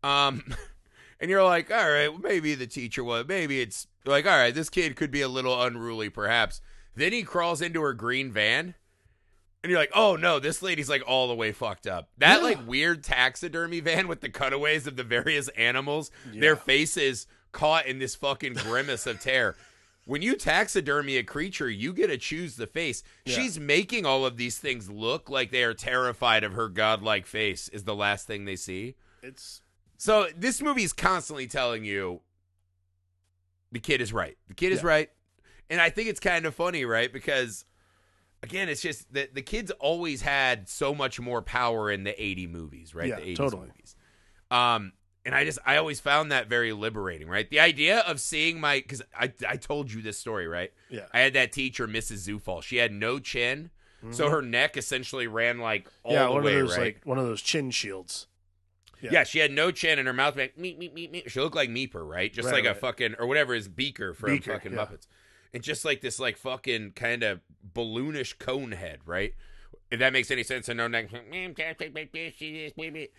[0.02, 0.42] Um,
[1.20, 4.54] and you're like, all right, well, maybe the teacher was, maybe it's like, all right,
[4.54, 6.60] this kid could be a little unruly, perhaps.
[6.98, 8.74] Then he crawls into her green van.
[9.62, 12.08] And you're like, oh no, this lady's like all the way fucked up.
[12.18, 12.42] That Yeah.
[12.44, 16.40] like weird taxidermy van with the cutaways of the various animals, Yeah.
[16.40, 19.56] their faces caught in this fucking grimace of terror.
[20.06, 23.02] When you taxidermy a creature, you get to choose the face.
[23.24, 23.36] Yeah.
[23.36, 27.68] She's making all of these things look like they are terrified of her godlike face,
[27.68, 28.94] is the last thing they see.
[29.22, 29.60] it's
[29.98, 32.22] So this movie is constantly telling you
[33.70, 34.36] the kid is right.
[34.48, 35.10] The kid is right.
[35.70, 37.12] And I think it's kind of funny, right?
[37.12, 37.64] Because
[38.42, 42.46] again, it's just that the kids always had so much more power in the 80
[42.46, 43.08] movies, right?
[43.08, 43.66] Yeah, the 80s totally.
[43.68, 43.96] movies.
[44.50, 44.92] Um
[45.26, 47.48] and I just I always found that very liberating, right?
[47.50, 50.72] The idea of seeing my cuz I I told you this story, right?
[50.88, 52.26] yeah I had that teacher, Mrs.
[52.28, 52.62] Zufall.
[52.62, 53.70] She had no chin.
[54.12, 56.20] So her neck essentially ran like all Mm-hmm.
[56.22, 56.84] yeah the one way, of those right?
[56.94, 58.28] like one of those chin shields
[59.02, 59.10] Yeah.
[59.12, 59.24] Yeah.
[59.24, 61.28] she had no chin and her mouth went meep meep meep meep.
[61.28, 62.32] She looked like Meeper, right?
[62.32, 64.78] Just Right, like a fucking or whatever is Beaker from Beaker, fucking yeah.
[64.86, 65.08] Muppets,
[65.52, 67.40] and just like this like fucking kind of
[67.74, 69.34] balloonish cone head, right?
[69.90, 71.08] If that makes any sense, and no neck.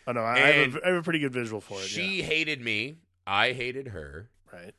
[0.07, 2.21] oh no I, I, have a, I have a pretty good visual for it She
[2.21, 2.97] hated me.
[3.25, 4.73] I hated her, right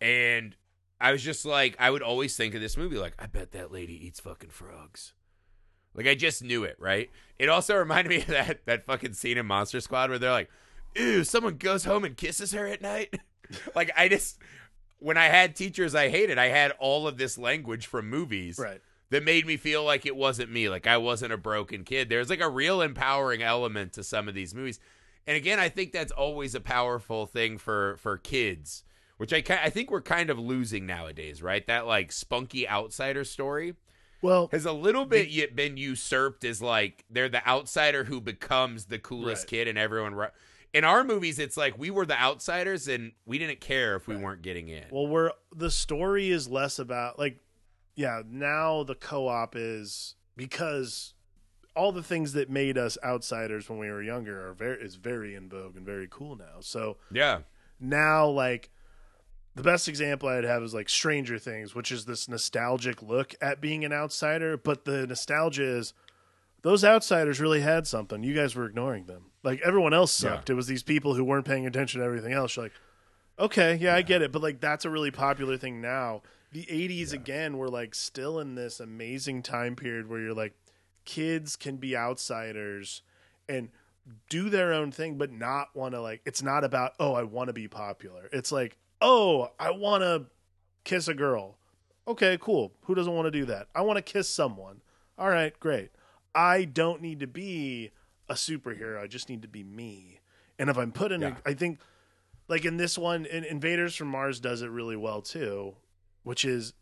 [0.00, 0.56] and
[1.00, 3.72] I was just like, I would always think of this movie like, I bet that
[3.72, 5.12] lady eats fucking frogs.
[5.94, 7.10] Like I just knew it, right?
[7.38, 10.50] It also reminded me of that that fucking scene in Monster Squad where they're like,
[10.94, 13.18] "Ew, someone goes home and kisses her at night."
[13.74, 14.38] like I just
[15.06, 18.80] when I had teachers I hated, I had all of this language from movies right
[19.10, 22.08] that made me feel like it wasn't me, like I wasn't a broken kid.
[22.08, 24.80] There's like a real empowering element to some of these movies.
[25.28, 28.82] And again, I think that's always a powerful thing for for kids,
[29.16, 31.64] which I I think we're kind of losing nowadays, right?
[31.68, 33.74] That like spunky outsider story
[34.22, 38.86] well has a little bit yet been usurped as like they're the outsider who becomes
[38.86, 39.50] the coolest Right.
[39.50, 40.14] kid and everyone
[40.72, 44.16] in our movies it's like we were the outsiders and we didn't care if we
[44.16, 47.38] weren't getting in Well, we're the story is less about like,
[47.94, 48.22] yeah.
[48.28, 51.14] Now the co-op is because
[51.74, 55.34] all the things that made us outsiders when we were younger are very is very
[55.34, 56.60] in vogue and very cool now.
[56.60, 57.40] So yeah
[57.80, 58.70] now, like
[59.54, 63.60] the best example I'd have is like Stranger Things, which is this nostalgic look at
[63.60, 65.94] being an outsider, but the nostalgia is
[66.66, 68.24] those outsiders really had something.
[68.24, 69.26] You guys were ignoring them.
[69.44, 70.50] Like everyone else sucked.
[70.50, 72.56] It was these people who weren't paying attention to everything else.
[72.56, 72.72] You're like,
[73.38, 76.22] okay, yeah, I get it, but like that's a really popular thing now.
[76.50, 80.54] The 80s again were like still in this amazing time period where you're like
[81.04, 83.02] kids can be outsiders
[83.48, 83.68] and
[84.28, 87.46] do their own thing but not want to like it's not about oh I want
[87.46, 88.28] to be popular.
[88.32, 90.24] It's like, "Oh, I want to
[90.82, 91.58] kiss a girl."
[92.08, 92.72] Okay, cool.
[92.86, 93.68] Who doesn't want to do that?
[93.72, 94.80] I want to kiss someone.
[95.16, 95.90] All right, great.
[96.36, 97.90] I don't need to be
[98.28, 99.00] a superhero.
[99.02, 100.20] I just need to be me.
[100.58, 101.36] And if I'm put in, Yeah.
[101.44, 101.80] a, I think,
[102.46, 105.76] like in this one, in Invaders from Mars does it really well too,
[106.22, 106.74] which is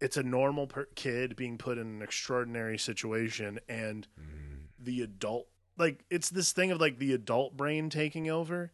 [0.00, 4.64] it's a normal per- kid being put in an extraordinary situation, and mm-hmm.
[4.78, 8.72] the adult, like it's this thing of like the adult brain taking over.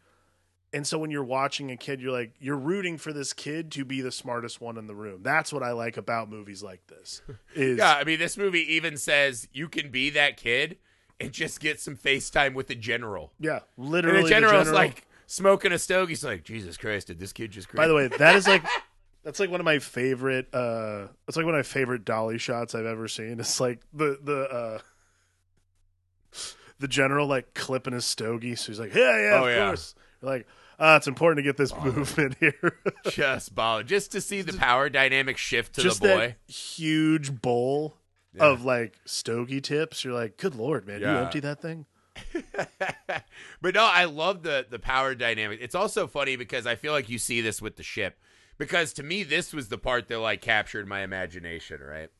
[0.73, 3.85] And so when you're watching a kid, you're like you're rooting for this kid to
[3.85, 5.21] be the smartest one in the room.
[5.23, 7.23] That's what I like about movies like this.
[7.55, 10.79] Is Yeah, I mean, this movie even says you can be that kid
[11.19, 13.33] and just get some FaceTime with the general.
[13.41, 16.13] yeah, And literally the general's general- like smoking a stogie.
[16.13, 18.63] He's like, Jesus Christ, did this kid just create?" By the way, that is like
[19.25, 22.77] that's like one of my favorite uh that's like one of my favorite dolly shots
[22.77, 23.41] I've ever seen.
[23.41, 24.79] It's like the the uh
[26.79, 29.67] the general like clipping his stogie, so he's like, Yeah, yeah, Oh, of yeah.
[29.67, 29.95] course.
[30.23, 30.47] You're like,
[30.81, 32.79] ah, it's important to get this movement here.
[33.11, 36.37] just ball, just to see the power dynamic shift to Just the boy.
[36.53, 37.95] huge bowl
[38.35, 38.47] Yeah.
[38.47, 40.05] of like stogie tips.
[40.05, 41.87] You're like, Good lord, man, you empty that thing?
[43.61, 45.61] but no, I love the the power dynamic.
[45.63, 48.19] It's also funny because I feel like you see this with the ship.
[48.59, 51.81] Because to me, this was the part that like captured my imagination.
[51.81, 52.11] Right,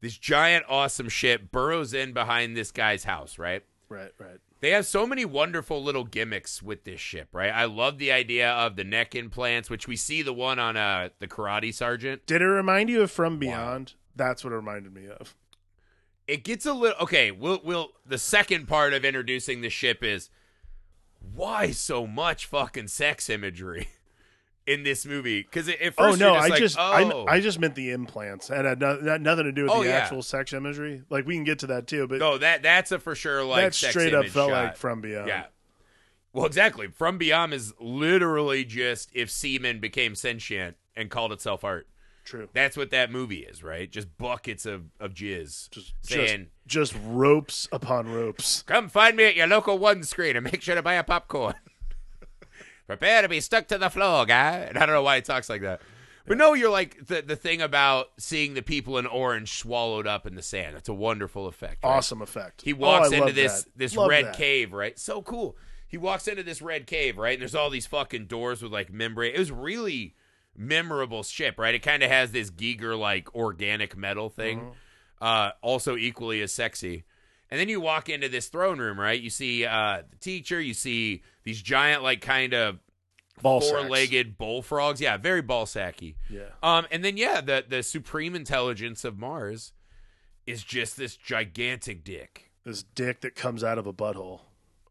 [0.00, 3.38] this giant, awesome ship burrows in behind this guy's house.
[3.38, 4.38] Right, Right, right.
[4.60, 7.28] They have so many wonderful little gimmicks with this ship.
[7.32, 10.76] Right, I love the idea of the neck implants, which we see the one on
[10.76, 12.26] uh the Karate Sergeant.
[12.26, 13.94] Did it remind you of From Beyond?
[14.16, 15.36] That's what it reminded me of.
[16.26, 20.28] it gets a little okay we'll we'll the second part of introducing the ship is
[21.34, 23.88] why so much fucking sex imagery
[24.68, 27.24] in this movie because at oh, first Oh no, you're I like, just oh.
[27.26, 29.82] I, I just meant the implants and had no, that nothing to do with Oh,
[29.82, 29.96] the yeah.
[29.96, 31.02] actual sex imagery.
[31.10, 33.64] Like we can get to that too, but no that that's a for sure like
[33.64, 34.64] that sex straight up felt shot.
[34.64, 35.28] like from beyond.
[35.28, 35.44] yeah
[36.32, 41.88] well exactly from beyond is literally just if semen became sentient and called itself art
[42.24, 42.48] true.
[42.52, 47.02] that's what that movie is right just buckets of of jizz Just saying just just
[47.06, 48.60] ropes upon ropes.
[48.66, 51.54] Come find me at your local one screen and make sure to buy a popcorn.
[52.88, 54.56] Prepare to be stuck to the floor, guy.
[54.68, 55.80] And I don't know why he talks like that.
[56.26, 60.26] But no, you're like the the thing about seeing the people in orange swallowed up
[60.26, 60.76] in the sand.
[60.76, 61.84] It's a wonderful effect.
[61.84, 61.90] right?
[61.90, 62.62] Awesome effect.
[62.62, 63.78] He Oh, walks I into this that.
[63.78, 64.36] this Love red that.
[64.36, 64.98] cave, right?
[64.98, 65.56] So cool.
[65.86, 67.32] He walks into this red cave, right?
[67.34, 69.34] And there's all these fucking doors with like membrane.
[69.34, 70.14] It was really
[70.56, 71.74] memorable ship, right?
[71.74, 74.70] It kind of has this Giger like organic metal thing, Mm-hmm.
[75.22, 77.04] uh, also equally as sexy.
[77.50, 79.20] And then you walk into this throne room, right?
[79.20, 80.60] You see uh, the teacher.
[80.60, 82.78] You see these giant, like, kind of
[83.40, 85.00] Ball four-legged bullfrogs.
[85.00, 86.16] Yeah, very ball sacky.
[86.28, 86.48] Yeah.
[86.62, 89.72] Um, and then yeah, the the supreme intelligence of Mars
[90.44, 94.40] is just this gigantic dick This dick that comes out of a butthole.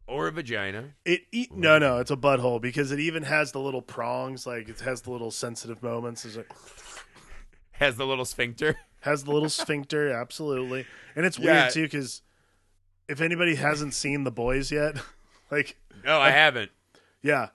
[0.06, 0.94] or a vagina.
[1.04, 4.70] It e- no no, it's a butthole because it even has the little prongs, like
[4.70, 6.24] it has the little sensitive moments.
[6.24, 6.50] It's like
[7.72, 8.76] Has the little sphincter.
[9.00, 10.86] has the little sphincter, absolutely.
[11.14, 11.64] And it's Yeah.
[11.64, 12.22] weird too because
[13.08, 14.96] if anybody hasn't seen the boys yet,
[15.50, 16.70] like No, I haven't.
[17.22, 17.48] yeah,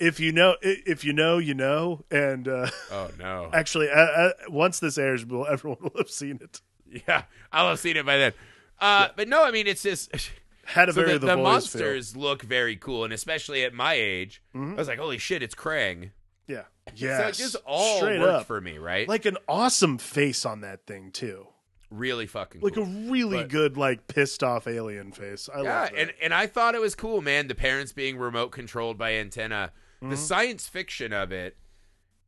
[0.00, 2.04] if you know, if you know, you know.
[2.10, 3.50] And uh, Oh no.
[3.54, 6.60] actually, uh, uh, once this airs, will everyone will have seen it.
[7.06, 8.32] Yeah, I'll have seen it by then.
[8.80, 10.10] Uh, but no, I mean it's just
[10.64, 13.94] Had a so bury the, the, the monsters look very cool, and especially at my
[13.94, 14.72] age, Mhm.
[14.74, 16.10] I was like, holy shit, it's Krang.
[16.46, 16.56] feel.
[16.56, 16.62] Yeah,
[16.94, 18.46] So yeah, it just all straight worked up.
[18.46, 19.08] for me, right?
[19.08, 21.46] like an awesome face on that thing too.
[21.90, 22.84] Really fucking Like cool.
[22.84, 25.48] a really But- good, like pissed off alien face.
[25.52, 27.48] I yeah, and and I thought it was cool, man.
[27.48, 29.72] The parents being remote controlled by antenna,
[30.02, 30.10] Mm-hmm.
[30.10, 31.56] the science fiction of it.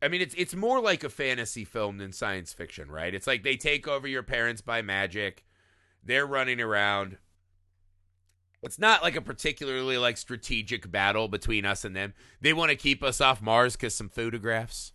[0.02, 3.14] I mean, it's it's more like a fantasy film than science fiction, right?
[3.14, 5.44] It's like they take over your parents by magic.
[6.02, 7.18] They're running around.
[8.62, 12.12] It's not like a particularly like strategic battle between us and them.
[12.40, 14.92] They want to keep us off Mars because some photographs.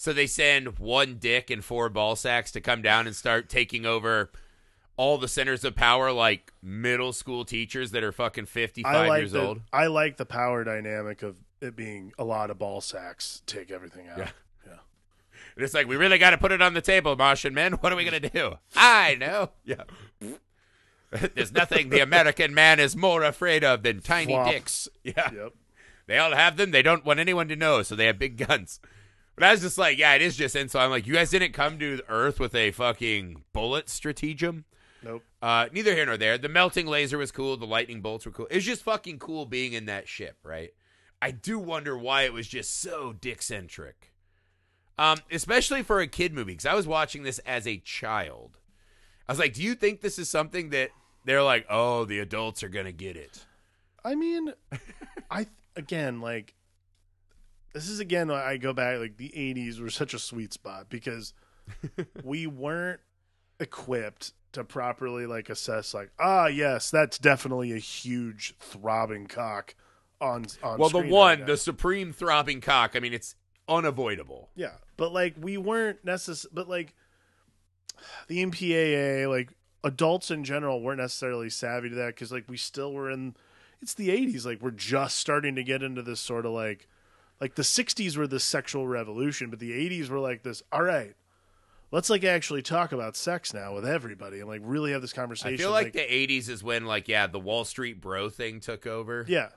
[0.00, 3.84] So they send one dick and four ball sacks to come down and start taking
[3.84, 4.30] over
[4.96, 9.08] all the centers of power, like middle school teachers that are fucking fifty I five
[9.08, 9.60] like years the old.
[9.70, 14.08] I like the power dynamic of it being a lot of ball sacks take everything
[14.08, 14.18] out.
[14.18, 14.30] Yeah.
[15.56, 17.74] And it's like we really got to put it on the table, Martian men.
[17.74, 18.54] What are we gonna do?
[18.74, 19.50] I know.
[19.64, 19.82] Yeah.
[21.34, 24.50] There's nothing the American man is more afraid of than tiny Flop.
[24.50, 24.88] dicks.
[25.04, 25.30] Yeah.
[25.30, 25.52] Yep.
[26.06, 26.70] They all have them.
[26.70, 28.80] They don't want anyone to know, so they have big guns.
[29.40, 30.54] But I was just like, yeah, it is just.
[30.70, 34.66] So I'm like, you guys didn't come to Earth with a fucking bullet stratagem.
[35.02, 35.22] Nope.
[35.40, 36.36] Uh, neither here nor there.
[36.36, 37.56] The melting laser was cool.
[37.56, 38.48] The lightning bolts were cool.
[38.50, 40.74] It's just fucking cool being in that ship, right?
[41.22, 44.12] I do wonder why it was just so dick centric.
[44.98, 48.58] Um, especially for a kid movie, because I was watching this as a child.
[49.26, 50.90] I was like, do you think this is something that
[51.24, 53.46] they're like, oh, the adults are gonna get it?
[54.04, 54.52] I mean,
[55.30, 56.52] I again like
[57.72, 61.32] this is again I go back like the 80s were such a sweet spot because
[62.24, 63.00] we weren't
[63.58, 69.74] equipped to properly like assess like ah yes that's definitely a huge throbbing cock
[70.20, 72.92] on on Well, the one, right the supreme throbbing cock.
[72.94, 73.34] I mean, it's
[73.68, 74.50] unavoidable.
[74.56, 76.94] yeah but like we weren't necess but like
[78.28, 79.52] the MPAA like
[79.84, 83.36] adults in general weren't necessarily savvy to that because like we still were in
[83.80, 86.88] it's the 80s like we're just starting to get into this sort of like
[87.40, 91.14] like the 60s were this sexual revolution but the 80s were like this all right
[91.90, 95.54] let's like actually talk about sex now with everybody and like really have this conversation
[95.54, 98.86] I feel like, the '80s is when, like, yeah, the Wall Street bro thing took
[98.86, 99.24] over.
[99.28, 99.48] yeah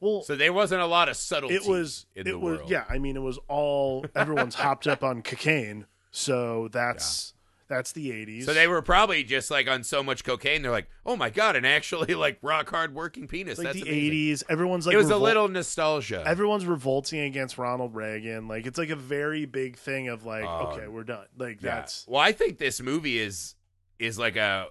[0.00, 1.56] well So there wasn't a lot of subtlety.
[1.56, 2.70] it was in it the was world.
[2.70, 7.34] yeah i mean it was all everyone's hopped up on cocaine so that's
[7.72, 10.62] that's the 80s So they were probably just like on so much cocaine.
[10.62, 13.58] They're like, oh my god, an actually like rock hard working penis.
[13.58, 14.12] like That's the amazing.
[14.38, 16.22] 80s everyone's like it was a little nostalgia.
[16.26, 20.66] everyone's revolting against ronald reagan like it's like a very big thing of like Um,
[20.66, 21.76] okay we're done like Yeah.
[21.76, 23.54] that's well, I think this movie is
[23.98, 24.66] is like a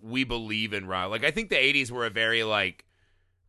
[0.00, 1.10] we believe in Ronald.
[1.12, 2.84] Like I think the '80s were a very like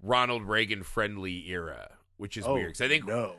[0.02, 2.74] Ronald Reagan friendly era, which is oh weird.
[2.74, 3.34] 'Cause I think no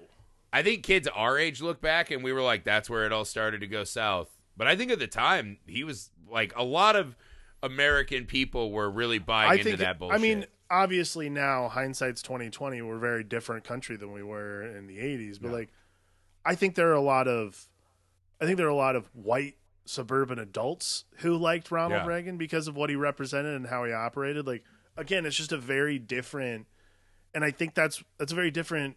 [0.53, 3.25] I think kids our age look back and we were like, that's where it all
[3.25, 4.29] started to go south.
[4.57, 7.17] But I think at the time he was like a lot of
[7.63, 10.19] American people were really buying i into think that bullshit.
[10.19, 14.87] i mean obviously now hindsight's 2020 we're a very different country than we were in
[14.87, 15.55] the 80s but Yeah.
[15.55, 15.69] like
[16.47, 17.69] i think there are a lot of
[18.41, 22.07] i think there are a lot of white suburban adults who liked ronald Yeah.
[22.07, 24.65] reagan because of what he represented and how he operated like
[24.97, 26.67] again it's just a very different
[27.35, 28.97] and i think that's that's a very different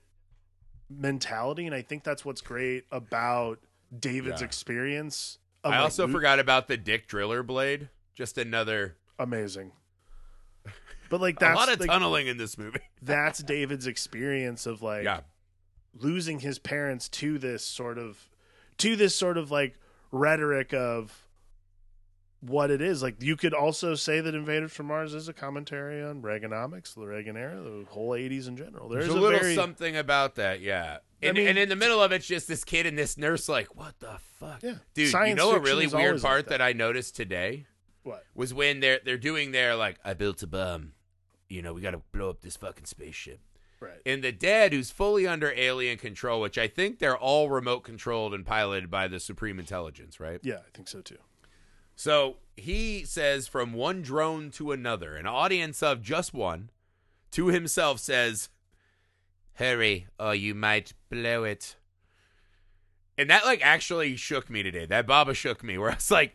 [0.90, 3.60] mentality and i think that's what's great about
[4.00, 4.46] david's Yeah.
[4.48, 7.90] experience I also forgot about the Dick Driller blade.
[8.16, 9.72] Just another amazing
[11.10, 12.80] but like that's a lot of like, tunneling in this movie.
[13.02, 15.22] that's david's experience of like yeah.
[16.00, 18.30] losing his parents to this sort of
[18.78, 19.78] to this sort of like
[20.12, 21.28] rhetoric of
[22.46, 26.04] what it is like you could also say that invaders from mars is a commentary
[26.04, 29.56] on reaganomics the reagan era the whole 80s in general there's, There's, a, little very
[29.56, 30.98] something about that, yeah.
[31.22, 33.48] I And, mean- and in the middle of it's just this kid and this nurse,
[33.48, 34.76] like, what the fuck, Yeah.
[34.94, 35.14] dude?
[35.14, 36.58] you know a really weird always like part that.
[36.58, 36.62] that.
[36.62, 37.66] I noticed today
[38.04, 40.92] what was when they're they're doing their like, I built a bomb.
[41.48, 43.40] You know, we got to blow up this fucking spaceship.
[43.80, 47.82] right And the dad, who's fully under alien control, which I think they're all remote
[47.86, 50.40] controlled and piloted by the Supreme Intelligence, right?
[50.44, 51.20] yeah i think so too
[51.96, 56.70] So he says from one drone to another, an audience of just one,
[57.32, 58.50] to himself says,
[59.56, 61.76] Hurry, or you might blow it.
[63.18, 64.86] And that like actually shook me today.
[64.86, 66.34] That Baba shook me where I was like,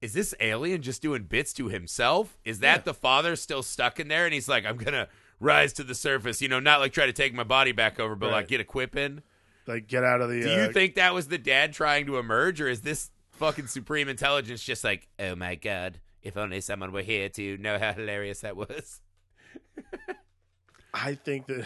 [0.00, 2.38] is this alien just doing bits to himself?
[2.44, 2.82] Is that Yeah.
[2.84, 4.24] the father still stuck in there?
[4.24, 5.08] And he's like, I'm gonna
[5.40, 8.14] rise to the surface, you know, not like try to take my body back over,
[8.16, 8.32] but Right.
[8.36, 9.22] like get a quip in.
[9.66, 12.18] like get out of the Do uh, you think that was the dad trying to
[12.18, 16.92] emerge, or is this fucking supreme intelligence just like, oh my god, if only someone
[16.92, 19.00] were here to know how hilarious that was?
[20.92, 21.64] i think that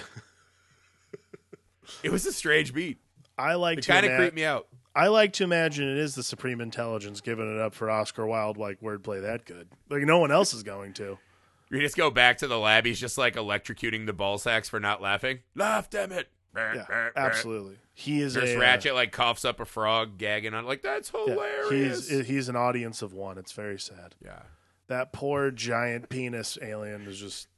[2.03, 2.99] It was a strange beat.
[3.37, 4.67] i like It to kind of ima- creeped me out.
[4.95, 8.57] i like to imagine it is the supreme intelligence giving it up for oscar wilde
[8.57, 11.19] like wordplay that good like no one else is going to
[11.71, 12.87] We just go back to the lab.
[12.87, 15.41] He's just like electrocuting the ball sacks for not laughing.
[15.55, 16.29] Laugh, damn it.
[16.57, 20.65] yeah absolutely he is Nurse a uh, Ratched like coughs up a frog, gagging on
[20.65, 20.69] it.
[20.69, 22.09] Like that's Yeah, hilarious.
[22.09, 23.39] he's he's an audience of one.
[23.39, 24.15] It's very sad.
[24.25, 24.43] yeah.
[24.87, 27.49] That poor giant penis alien is just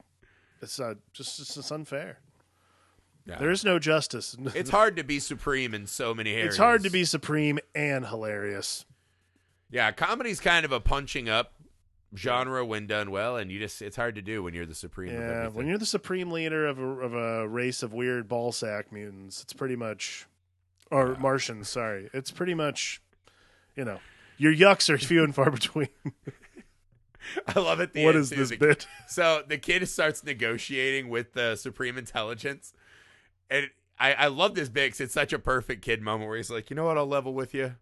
[0.63, 2.21] it's uh, just it's just unfair.
[3.27, 3.39] yeah.
[3.39, 4.35] There is no justice.
[4.55, 6.55] it's hard to be supreme in so many areas.
[6.55, 8.87] It's hard to be supreme and hilarious.
[9.71, 11.53] Yeah, comedy's kind of a punching up
[12.17, 15.13] genre when done well, and you just it's hard to do when you're the supreme.
[15.13, 18.91] Yeah, when you're the supreme leader of a, of a race of weird ball sack
[18.91, 20.27] mutants, it's pretty much
[20.91, 21.69] or Martians.
[21.69, 23.01] Sorry, it's pretty much
[23.77, 24.01] you know
[24.39, 25.89] your yucks are few and far between.
[27.47, 27.93] I love it.
[27.93, 28.37] The what end, is too.
[28.37, 28.87] this The- bit?
[29.09, 32.73] So the kid starts negotiating with the supreme intelligence,
[33.51, 33.69] and
[33.99, 36.71] I, I love this bit because it's such a perfect kid moment where he's like,
[36.71, 37.77] you know what, I'll level with you.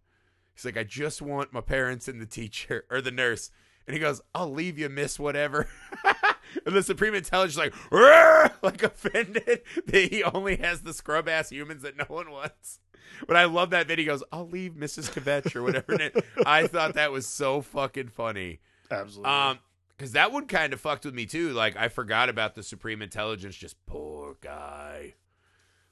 [0.55, 3.53] He's like, I just want my parents and the teacher or the nurse,
[3.87, 5.69] and he goes, I'll leave you, miss whatever.
[6.67, 7.75] and the supreme intelligence is like,
[8.63, 12.81] like offended that he only has the scrub ass humans that no one wants.
[13.27, 14.03] But I love that video.
[14.03, 15.11] He goes, "I'll leave Mrs.
[15.11, 18.61] Kvetch or whatever." It- I thought that was so fucking funny.
[18.91, 19.31] Absolutely.
[19.33, 19.59] Um,
[19.97, 21.51] because that one kind of fucked with me too.
[21.53, 23.57] Like I forgot about the Supreme Intelligence.
[23.57, 25.15] Just poor guy,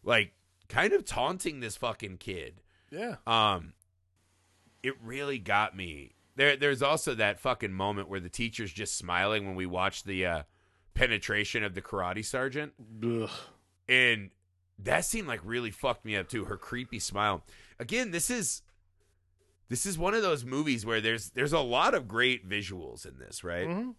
[0.04, 0.32] like
[0.68, 2.60] kind of taunting this fucking kid.
[2.90, 3.16] yeah.
[3.26, 3.72] Um,
[4.82, 6.12] it really got me.
[6.36, 10.24] There, there's also that fucking moment where the teacher's just smiling when we watch the
[10.26, 10.42] uh,
[10.94, 13.30] penetration of the karate sergeant, Ugh.
[13.88, 14.30] and
[14.78, 16.44] that seemed like really fucked me up too.
[16.46, 17.44] Her creepy smile.
[17.78, 18.62] Again, this is
[19.68, 23.18] this is one of those movies where there's there's a lot of great visuals in
[23.18, 23.66] this, right?
[23.68, 23.94] Mhm.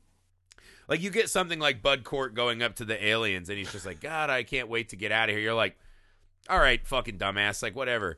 [0.88, 3.86] Like you get something like Bud Cort going up to the aliens and he's just
[3.86, 5.44] like, God, I can't wait to get out of here.
[5.44, 5.78] You're like,
[6.50, 8.16] all right, fucking dumbass, like whatever.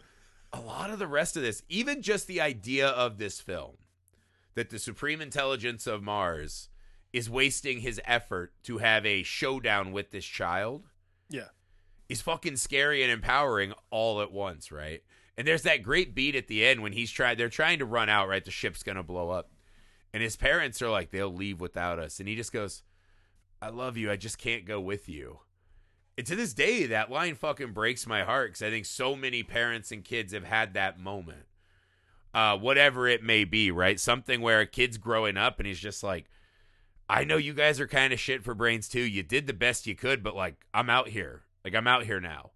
[0.53, 3.77] A lot of the rest of this, even just the idea of this film,
[4.53, 6.69] that the supreme intelligence of Mars
[7.11, 10.85] is wasting his effort to have a showdown with this child
[11.29, 11.49] Yeah.
[12.09, 15.03] Is fucking scary and empowering all at once, right?
[15.37, 18.09] And there's that great beat at the end when he's trying they're trying to run
[18.09, 18.43] out, right?
[18.43, 19.51] The ship's gonna blow up.
[20.13, 22.19] And his parents are like, they'll leave without us.
[22.19, 22.83] And he just goes,
[23.61, 25.39] I love you, I just can't go with you.
[26.17, 29.43] And to this day, that line fucking breaks my heart because I think so many
[29.43, 31.45] parents and kids have had that moment.
[32.33, 33.99] Uh, whatever it may be, right?
[33.99, 36.25] Something where a kid's growing up and he's just like,
[37.09, 39.01] I know you guys are kind of shit for brains too.
[39.01, 41.43] You did the best you could, but like I'm out here.
[41.71, 42.51] Like I'm out here now.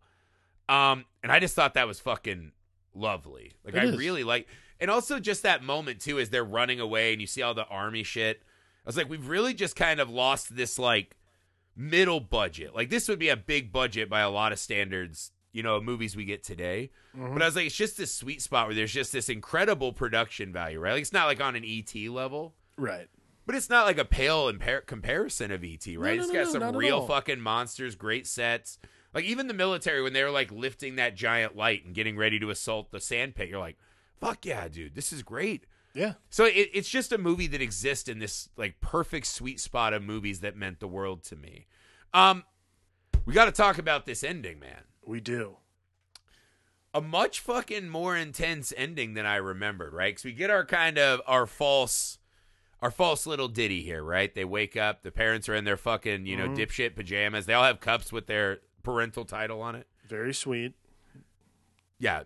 [0.69, 2.51] Um, and I just thought that was fucking
[2.95, 3.53] lovely.
[3.63, 3.97] Like It I is.
[3.97, 4.47] really like
[4.79, 7.65] and also just that moment too as they're running away and you see all the
[7.67, 8.41] army shit.
[8.85, 11.15] I was like, we've really just kind of lost this like
[11.75, 12.75] middle budget.
[12.75, 16.15] Like this would be a big budget by a lot of standards, you know, movies
[16.15, 16.91] we get today.
[17.15, 17.33] Mhm.
[17.33, 20.51] But I was like, it's just this sweet spot where there's just this incredible production
[20.51, 20.93] value, right?
[20.93, 22.55] Like it's not like on an ET level.
[22.77, 23.07] Right.
[23.45, 26.15] But it's not like a pale impar- comparison of ET, right?
[26.17, 28.79] no, it's no, got no, some real fucking monsters, great sets.
[29.13, 32.39] Like even the military when they were like lifting that giant light and getting ready
[32.39, 33.77] to assault the sand pit, you're like,
[34.19, 36.13] "Fuck yeah, dude, this is great." Yeah.
[36.31, 40.01] So it, it's just a movie that exists in this like perfect sweet spot of
[40.01, 41.67] movies that meant the world to me.
[42.13, 42.43] Um,
[43.25, 44.81] we got to talk about this ending, man.
[45.05, 45.57] We do.
[46.95, 50.11] A much fucking more intense ending than I remembered, right?
[50.11, 52.19] Because we get our kind of our false,
[52.81, 54.33] our false little ditty here, right?
[54.33, 56.57] They wake up, the parents are in their fucking you know Mhm.
[56.57, 57.45] dipshit pajamas.
[57.47, 59.87] They all have cups with their parental title on it.
[60.07, 60.73] Very sweet.
[61.99, 62.23] Yeah,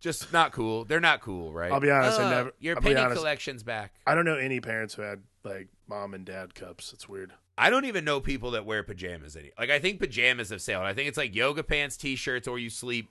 [0.00, 0.84] just not cool.
[0.84, 1.72] They're not cool, right?
[1.72, 3.16] I'll be honest, I Uh, never- Your I'll penny honest.
[3.18, 3.94] collection's back.
[4.06, 6.92] I don't know any parents who had like mom and dad cups.
[6.92, 7.32] It's weird.
[7.58, 9.52] I don't even know people that wear pajamas any.
[9.58, 10.84] Like I think pajamas have sailed.
[10.84, 13.08] I think it's like yoga pants, t-shirts, or you sleep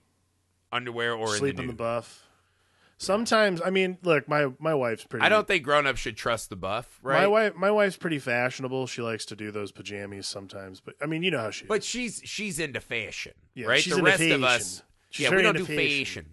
[0.71, 2.23] underwear or Sleep in in the, the buff.
[2.98, 5.26] Sometimes, I mean, look, my my wife's pretty.
[5.26, 7.20] I don't think grown-ups should trust the buff, right?
[7.22, 8.88] My wife, my wife's pretty fashionable.
[8.88, 11.66] She likes to do those pajamas sometimes, but I mean, you know how she.
[11.66, 13.82] but she's she's into fashion, Yeah, right?
[13.82, 14.43] she's the into rest of fashion.
[14.46, 15.78] us, She's yeah, we don't do fashion.
[16.06, 16.26] fashion.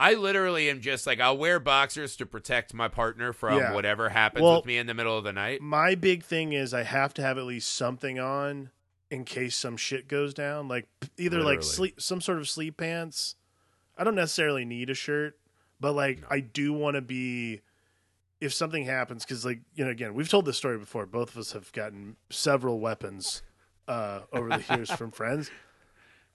[0.00, 3.74] I literally am just like I'll wear boxers to protect my partner from Yeah.
[3.74, 5.60] whatever happens Well- with me in the middle of the night.
[5.60, 8.70] my big thing is I have to have at least something on
[9.10, 10.68] in case some shit goes down.
[10.68, 10.86] Like
[11.16, 13.34] either like sleep, some sort of sleep pants.
[13.96, 15.36] I don't necessarily need a shirt,
[15.80, 17.60] but like I do want to be.
[18.40, 21.06] If something happens, because like you know, again, we've told this story before.
[21.06, 23.42] Both of us have gotten several weapons
[23.88, 25.50] uh, over the years from friends.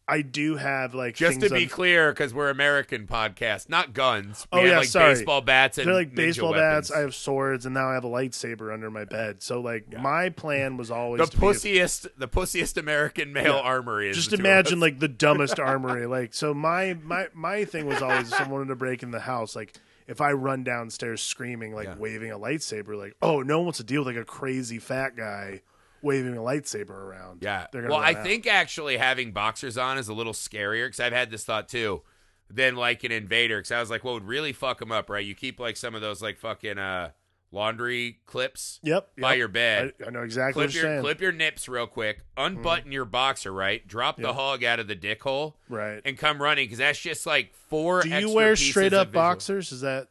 [0.06, 4.46] I do have like Just to be on- clear, because we're American podcast, not guns.
[4.52, 5.14] We Oh, have yeah, like sorry.
[5.14, 6.90] baseball bats and They're like baseball weapons.
[6.90, 6.92] bats.
[6.92, 9.42] I have swords, and now I have a lightsaber under my bed.
[9.42, 13.60] So like my plan was always the pussiest, the pussiest American male Yeah.
[13.62, 14.12] armory.
[14.12, 16.06] Just the two of imagine like the dumbest armory.
[16.06, 19.22] Like so, my my my thing was always if someone wanted to break in the
[19.22, 19.56] house.
[19.56, 19.74] Like
[20.06, 21.96] if I run downstairs screaming, like Yeah.
[21.98, 25.16] waving a lightsaber, like oh no one wants to deal with like a crazy fat
[25.16, 25.62] guy
[26.04, 27.40] waving a lightsaber around.
[27.42, 27.66] Yeah.
[27.72, 28.24] They're gonna Well, I out.
[28.24, 32.04] think actually having boxers on is a little scarier because I've had this thought too.
[32.50, 35.26] Than like an invader, because I was like, what would really fuck them up, right?
[35.26, 37.10] You keep like some of those like fucking uh
[37.52, 39.10] laundry clips Yep.
[39.20, 39.38] by yep.
[39.38, 39.94] your bed.
[40.04, 41.02] I, I know exactly clip what you're your saying.
[41.04, 43.88] clip your nips real quick, unbutton your boxer, right?
[43.88, 46.02] Drop the hog out of the dick hole Right.
[46.04, 48.02] and come running because that's just like four.
[48.02, 49.72] Do you wear straight up boxers?
[49.72, 50.08] Is that?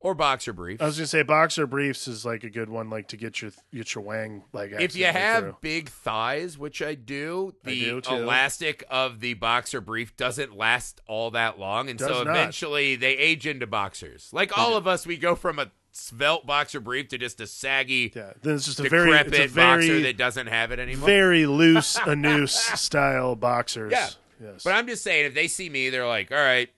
[0.00, 0.82] Or boxer briefs?
[0.82, 3.50] I was gonna say boxer briefs is like a good one, like to get your
[3.72, 4.72] get your wang like.
[4.72, 5.56] if you have through.
[5.60, 11.00] big thighs, which I do, I the do, elastic of the boxer brief doesn't last
[11.06, 12.30] all that long, and Does so not.
[12.30, 14.30] eventually they age into boxers.
[14.32, 18.12] Like all of us, we go from a svelte boxer brief to just a saggy,
[18.14, 20.78] yeah, then it's just a very decrepit it's a very boxer that doesn't have it
[20.78, 21.06] anymore.
[21.06, 23.90] very loose a noose style boxers.
[23.92, 24.08] Yeah.
[24.42, 24.62] Yes.
[24.64, 26.70] But I'm just saying, if they see me, they're like, all right,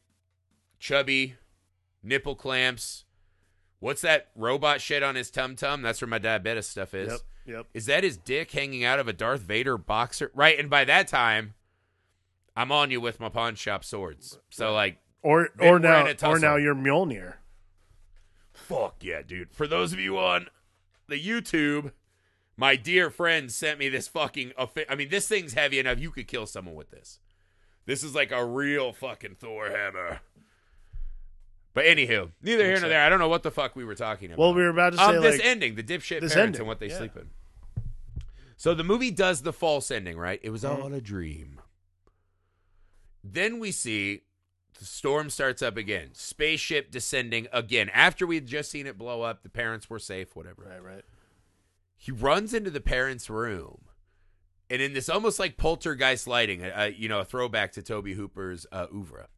[0.81, 1.37] chubby,
[2.03, 3.02] nipple clamps.
[3.83, 5.83] What's that robot shit on his tum tum?
[5.83, 7.11] That's where my diabetes stuff is.
[7.11, 7.21] Yep.
[7.45, 7.67] Yep.
[7.75, 10.31] Is that his dick hanging out of a Darth Vader boxer?
[10.35, 10.57] Right.
[10.57, 11.55] And by that time,
[12.57, 14.39] I'm on you with my pawn shop swords.
[14.51, 17.35] So, like, Or or now or now you're Mjolnir.
[18.53, 19.53] Fuck yeah, dude.
[19.53, 20.47] For those of you on
[21.09, 21.91] the YouTube,
[22.57, 24.53] my dear friend sent me this fucking.
[24.89, 25.99] I mean, this thing's heavy enough.
[25.99, 27.19] You could kill someone with this.
[27.85, 30.21] This is like a real fucking Thor hammer.
[31.75, 33.03] But anywho, neither here nor there.
[33.03, 34.39] I don't know what the fuck we were talking about.
[34.39, 36.69] Well, we were about to say um, this like ending, the dipshit parents ending, and
[36.69, 36.99] what they yeah.
[36.99, 37.31] sleep in.
[38.57, 40.39] So the movie does the false ending, right?
[40.43, 40.83] It was Mm-hmm.
[40.83, 41.61] all a dream.
[43.25, 44.23] Then we see
[44.79, 46.11] the storm starts up again.
[46.13, 47.89] Spaceship descending again.
[47.91, 50.65] After we had just seen it blow up, the parents were safe, whatever.
[50.69, 51.05] right, right.
[51.97, 53.83] He runs into the parents' room.
[54.69, 58.67] And in this almost like poltergeist lighting, uh, you know, a throwback to Tobe Hooper's
[58.73, 59.29] uh, oeuvre,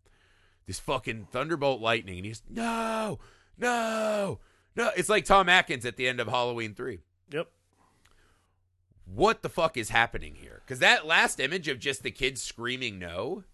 [0.67, 3.19] this fucking thunderbolt lightning, and he's no,
[3.59, 4.39] no,
[4.77, 4.91] no.
[4.97, 7.01] It's like Tom Atkins at the end of Halloween three.
[7.31, 7.49] Yep.
[9.07, 10.63] What the fuck is happening here?
[10.65, 13.45] Because that last image of just the kids screaming no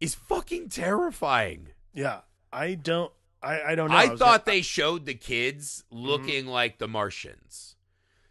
[0.00, 1.68] is fucking terrifying.
[1.92, 2.20] Yeah.
[2.52, 3.12] I don't
[3.42, 3.96] I, I don't know.
[3.96, 6.04] I, was thought gonna- they showed the kids Mm-hmm.
[6.06, 7.76] looking like the Martians.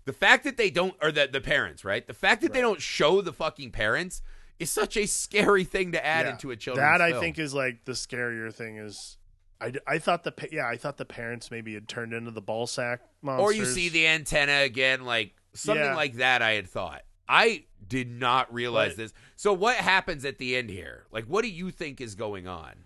[0.06, 2.06] The fact that they don't, or the, the parents, right?
[2.06, 4.24] The fact that they don't show the fucking parents
[4.60, 6.32] is such a scary thing to add Yeah.
[6.34, 7.22] into a children's That I film.
[7.24, 9.18] think is like the scarier thing is
[9.62, 12.68] I, I thought the yeah I thought the parents maybe had turned into the ball
[12.68, 13.44] sack monsters.
[13.44, 15.96] or you see the antenna again, like something Yeah.
[15.96, 16.42] like that.
[16.42, 17.02] I had thought.
[17.28, 19.14] I did not realize But- this.
[19.36, 21.06] So what happens at the end here?
[21.12, 22.86] Like, what do you think is going on?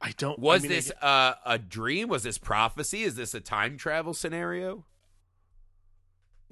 [0.00, 0.46] I don't know.
[0.46, 2.08] Was I mean, this uh, a dream?
[2.08, 3.02] Was this prophecy?
[3.02, 4.84] Is this a time travel scenario?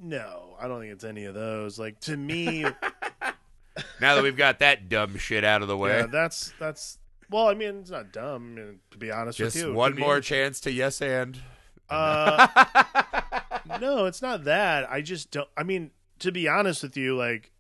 [0.01, 2.65] no I don't think it's any of those like to me
[4.01, 6.99] Now that we've got that dumb shit out of the way, yeah that's that's
[7.31, 9.93] well I mean it's not dumb I mean, to be honest just with you one
[9.93, 11.39] could be- more chance to yes and.
[11.91, 12.47] Uh,
[13.81, 14.91] no, it's not that.
[14.91, 15.49] I just don't.
[15.57, 17.51] I mean, to be honest with you, like,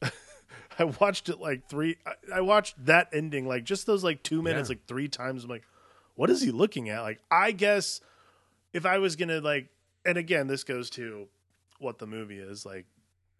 [0.78, 1.96] I watched it like three.
[2.06, 4.76] I, I watched that ending like just those like two minutes Yeah.
[4.76, 5.44] like three times.
[5.44, 5.64] I'm like,
[6.14, 7.00] what is he looking at?
[7.02, 8.00] Like, I guess
[8.72, 9.68] if I was gonna like,
[10.06, 11.26] and again, this goes to
[11.78, 12.86] what the movie is like.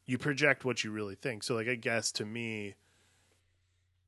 [0.09, 1.43] You project what you really think.
[1.45, 2.75] So, like, I guess to me,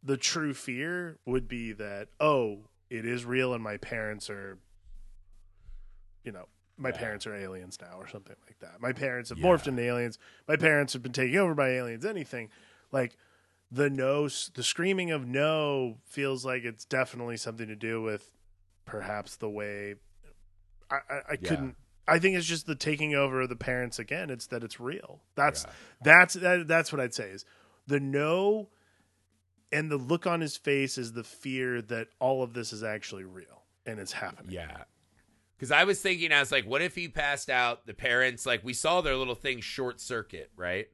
[0.02, 4.58] the true fear would be that oh, it is real, and my parents are
[6.24, 6.46] you know,
[6.78, 6.96] my Yeah.
[6.98, 8.80] parents are aliens now or something like that.
[8.80, 9.44] My parents have Yeah.
[9.46, 10.18] morphed into aliens.
[10.48, 12.04] My parents have been taken over by aliens.
[12.04, 12.48] Anything
[12.92, 13.16] like
[13.70, 18.30] the no, the screaming of no feels like it's definitely something to do with
[18.86, 19.96] perhaps the way
[20.90, 21.48] I, I, I Yeah.
[21.48, 21.76] couldn't.
[22.08, 24.30] I think it's just the taking over of the parents again.
[24.30, 25.20] It's that it's real.
[25.36, 25.70] That's Yeah.
[26.02, 27.44] that's that, that's what I'd say is
[27.86, 28.68] the no
[29.72, 33.24] and the look on his face is the fear that all of this is actually
[33.24, 34.50] real and it's happening.
[34.52, 34.84] Yeah.
[35.56, 37.86] Because I was thinking, I was like, what if he passed out?
[37.86, 40.88] The parents, like, we saw their little thing short circuit, right?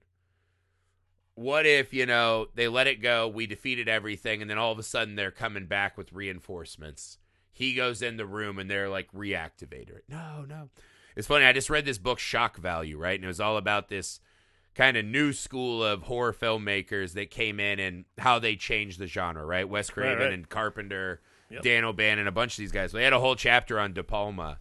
[1.36, 4.78] What if, you know, they let it go, we defeated everything, and then all of
[4.78, 7.18] a sudden they're coming back with reinforcements?
[7.52, 10.02] He goes in the room and they're like, reactivate her.
[10.08, 10.68] No, no.
[11.16, 11.44] It's funny.
[11.44, 13.14] I just read this book, Shock Value, right?
[13.18, 14.20] And it was all about this
[14.74, 19.06] kind of new school of horror filmmakers that came in and how they changed the
[19.06, 19.68] genre, right?
[19.68, 20.32] Wes Craven right.
[20.32, 21.62] and Carpenter, Yep.
[21.62, 22.92] Dan O'Bannon, a bunch of these guys.
[22.92, 24.58] They had a whole chapter on De Palma.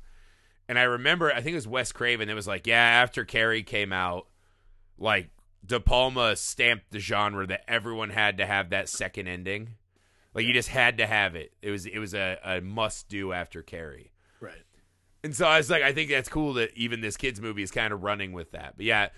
[0.69, 3.63] And I remember, I think it was Wes Craven that was like, yeah, after Carrie
[3.63, 4.27] came out,
[4.97, 5.29] like
[5.65, 9.69] De Palma stamped the genre that everyone had to have that second ending.
[10.33, 11.53] Like you just had to have it.
[11.61, 14.11] It was it was a, a must do after Carrie.
[15.25, 17.71] And so I was like, I think that's cool that even this kids movie is
[17.71, 18.75] kind of running with that.
[18.77, 19.09] But yeah,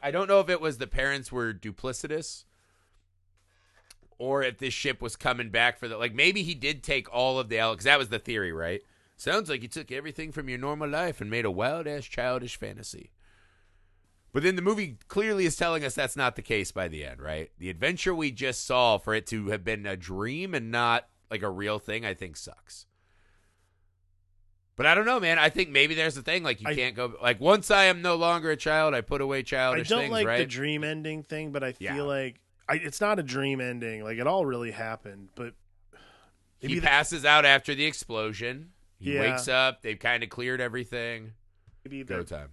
[0.00, 2.44] I don't know if it was the parents were duplicitous
[4.16, 7.40] or if this ship was coming back for the like maybe he did take all
[7.40, 8.80] of the because that was the theory, right?
[9.16, 12.56] Sounds like you took everything from your normal life and made a wild ass childish
[12.56, 13.10] fantasy.
[14.32, 17.20] But then the movie clearly is telling us that's not the case by the end,
[17.20, 17.50] right?
[17.58, 21.42] The adventure we just saw for it to have been a dream and not like
[21.42, 22.86] a real thing, I think sucks.
[24.78, 25.38] But I don't know, man.
[25.40, 28.00] I think maybe there's a thing like you I- can't go like once I am
[28.00, 29.88] no longer a child, I put away childish.
[29.88, 30.38] I don't things, like right?
[30.38, 32.02] the dream ending thing, but I feel Yeah.
[32.02, 34.04] like I, it's not a dream ending.
[34.04, 35.54] Like it all really happened, but
[36.60, 38.70] he the- passes out after the explosion.
[39.00, 39.20] He Yeah.
[39.32, 39.82] wakes up.
[39.82, 41.32] They've kind of cleared everything.
[41.84, 42.50] maybe Go the, time.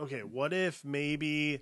[0.00, 0.22] okay.
[0.22, 1.60] What if maybe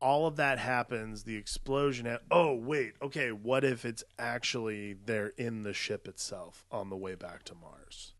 [0.00, 1.24] all of that happens?
[1.24, 2.06] The explosion.
[2.06, 2.94] Ha- oh wait.
[3.02, 3.30] Okay.
[3.32, 8.14] What if it's actually they're in the ship itself on the way back to Mars?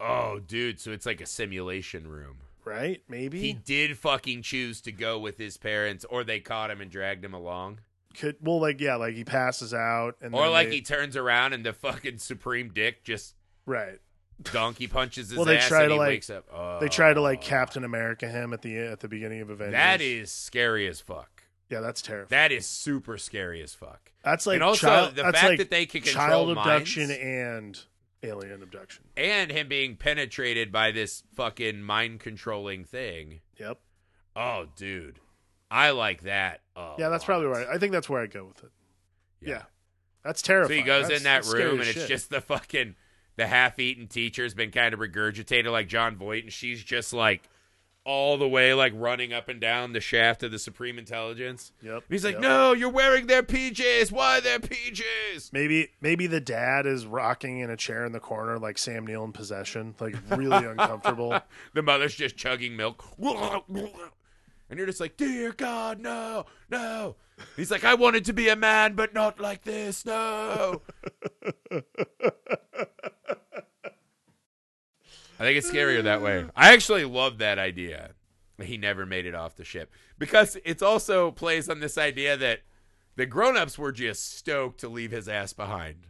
[0.00, 0.80] Oh, dude.
[0.80, 2.38] So it's like a simulation room.
[2.64, 3.02] Right?
[3.08, 6.90] Maybe He did fucking choose to go with his parents, or they caught him and
[6.90, 7.80] dragged him along.
[8.16, 8.36] could.
[8.40, 11.64] Well, like yeah, like he passes out, and Or like they- he turns around and
[11.66, 13.34] the fucking Supreme Dick just
[13.66, 13.98] right.
[14.52, 16.46] Donkey punches his Well, they ass try and to, he like- wakes up.
[16.52, 16.78] Oh.
[16.80, 17.46] They try to like oh.
[17.46, 19.74] Captain America him at the at the beginning of Avengers.
[19.74, 21.44] That is scary as fuck.
[21.68, 22.28] Yeah, that's terrible.
[22.28, 24.12] That is super scary as fuck.
[24.22, 27.22] that's like and also child, the fact like that they can child control abduction minds.
[27.22, 27.80] and
[28.22, 29.04] alien abduction.
[29.16, 33.40] and him being penetrated by this fucking mind controlling thing.
[33.58, 33.78] Yep.
[34.36, 35.18] Oh, dude,
[35.70, 36.60] I like that.
[36.76, 37.26] Yeah, that's lot.
[37.26, 37.66] probably right.
[37.72, 38.70] I think that's where I go with it.
[39.40, 39.62] Yeah.
[40.24, 40.68] That's terrible.
[40.68, 42.08] So he goes That's- in that room, and it's shit.
[42.08, 42.94] just the fucking
[43.36, 47.48] the half-eaten teacher's been kind of regurgitated like Jon Voight, and she's just like
[48.04, 51.72] all the way like running up and down the shaft of the Supreme Intelligence.
[51.82, 51.94] Yep.
[51.94, 52.42] And he's like, yep.
[52.42, 54.10] "No, you're wearing their PJs.
[54.10, 58.58] Why their PJs?" Maybe maybe the dad is rocking in a chair in the corner
[58.58, 61.38] like Sam Neill in Possession, like really uncomfortable.
[61.74, 63.04] The mother's just chugging milk.
[63.18, 67.16] And you're just like, Dear God, no, no.
[67.56, 70.82] He's like, I wanted to be a man, but not like this, no.
[75.42, 76.46] I think it's scarier that way.
[76.54, 78.10] I actually love that idea.
[78.62, 79.90] He never made it off the ship.
[80.18, 82.60] Because it's also plays on this idea that
[83.16, 86.06] the grown-ups were just stoked to leave his ass behind.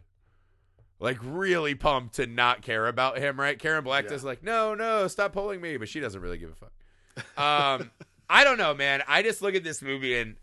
[0.99, 3.57] Like really pumped to not care about him, right?
[3.57, 4.11] Karen Black Yeah.
[4.11, 7.79] does like, no, no, stop pulling me, but she doesn't really give a fuck.
[7.81, 7.89] Um,
[8.29, 9.01] I don't know, man.
[9.07, 10.35] I just look at this movie and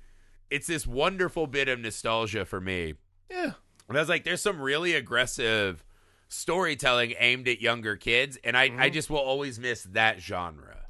[0.51, 2.95] it's this wonderful bit of nostalgia for me.
[3.31, 3.53] Yeah.
[3.89, 5.85] And I was like, there's some really aggressive
[6.31, 8.93] storytelling aimed at younger kids, and I, I mm-hmm.
[8.93, 10.87] just will always miss that genre.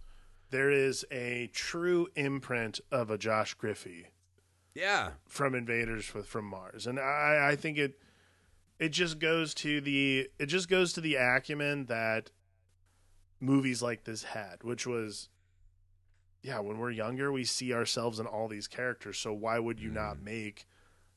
[0.51, 4.09] There is a true imprint of a Josh Griffey
[4.75, 5.13] Yeah.
[5.27, 7.99] from Invaders with from Mars, and I, I think it
[8.79, 12.31] it just goes to the it just goes to the acumen that
[13.41, 15.31] movies like this had, which was
[16.43, 19.19] yeah, when we're younger, we see ourselves in all these characters.
[19.19, 20.25] So why would you not mm.
[20.25, 20.67] make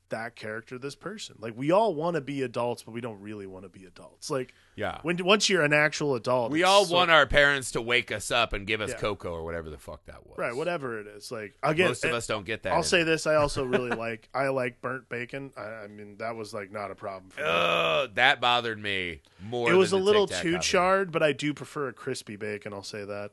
[0.10, 1.36] that character this person?
[1.40, 4.30] Like we all want to be adults, but we don't really want to be adults.
[4.30, 5.00] Like Yeah.
[5.02, 8.30] when once you're an actual adult, We all so- want our parents to wake us
[8.32, 8.98] up and give us Yeah.
[9.00, 10.38] cocoa or whatever the fuck that was.
[10.38, 11.32] right, whatever it is.
[11.32, 12.74] Like again, Most of eh, us don't get that.
[12.74, 15.52] I'll say this: I also really like I like burnt bacon.
[15.58, 17.48] I, I mean, that was like not a problem for me.
[17.50, 19.72] Ugh, that bothered me more.
[19.72, 22.74] it was a little too charred, but I do prefer a crispy bacon.
[22.74, 23.32] I'll say that.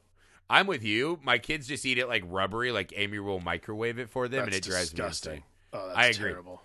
[0.53, 1.21] I'm with you.
[1.23, 4.53] My kids just eat it like rubbery, like Amy will microwave it for them, and
[4.53, 5.31] That's it drives disgusting.
[5.31, 5.45] me insane.
[5.73, 6.31] Oh, that's I agree.
[6.31, 6.63] terrible.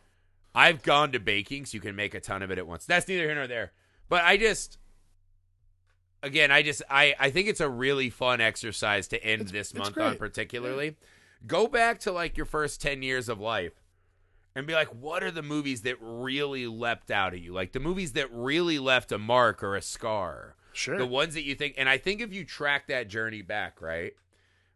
[0.54, 2.86] I've gone to baking, so you can make a ton of it at once.
[2.86, 3.74] That's neither here nor there.
[4.10, 4.78] But I just,
[6.24, 9.70] again, I just, I, I think it's a really fun exercise to end It's- this
[9.72, 10.20] it's month on, great.
[10.20, 10.96] particularly.
[11.46, 13.74] Go back to like your first 10 years of life
[14.56, 17.54] and be like, what are the movies that really leapt out at you?
[17.54, 20.56] Like the movies that really left a mark or a scar.
[20.74, 20.98] Sure.
[20.98, 24.14] The ones that you think, and I think if you track that journey back, right?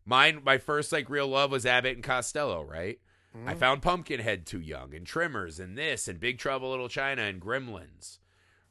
[0.05, 2.99] Mine, my first like real love was Abbott and Costello, right?
[3.33, 3.59] I mm-hmm.
[3.59, 8.17] found Pumpkinhead too young, and Tremors, and this, and Big Trouble Little China, and Gremlins,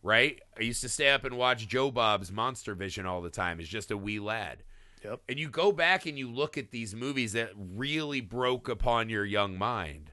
[0.03, 0.41] right?
[0.59, 3.69] I used to stay up and watch Joe Bob's Monster Vision all the time as
[3.69, 4.65] just a wee lad.
[5.05, 5.21] Yep.
[5.29, 9.25] And you go back and you look at these movies that really broke upon your
[9.25, 10.11] young mind.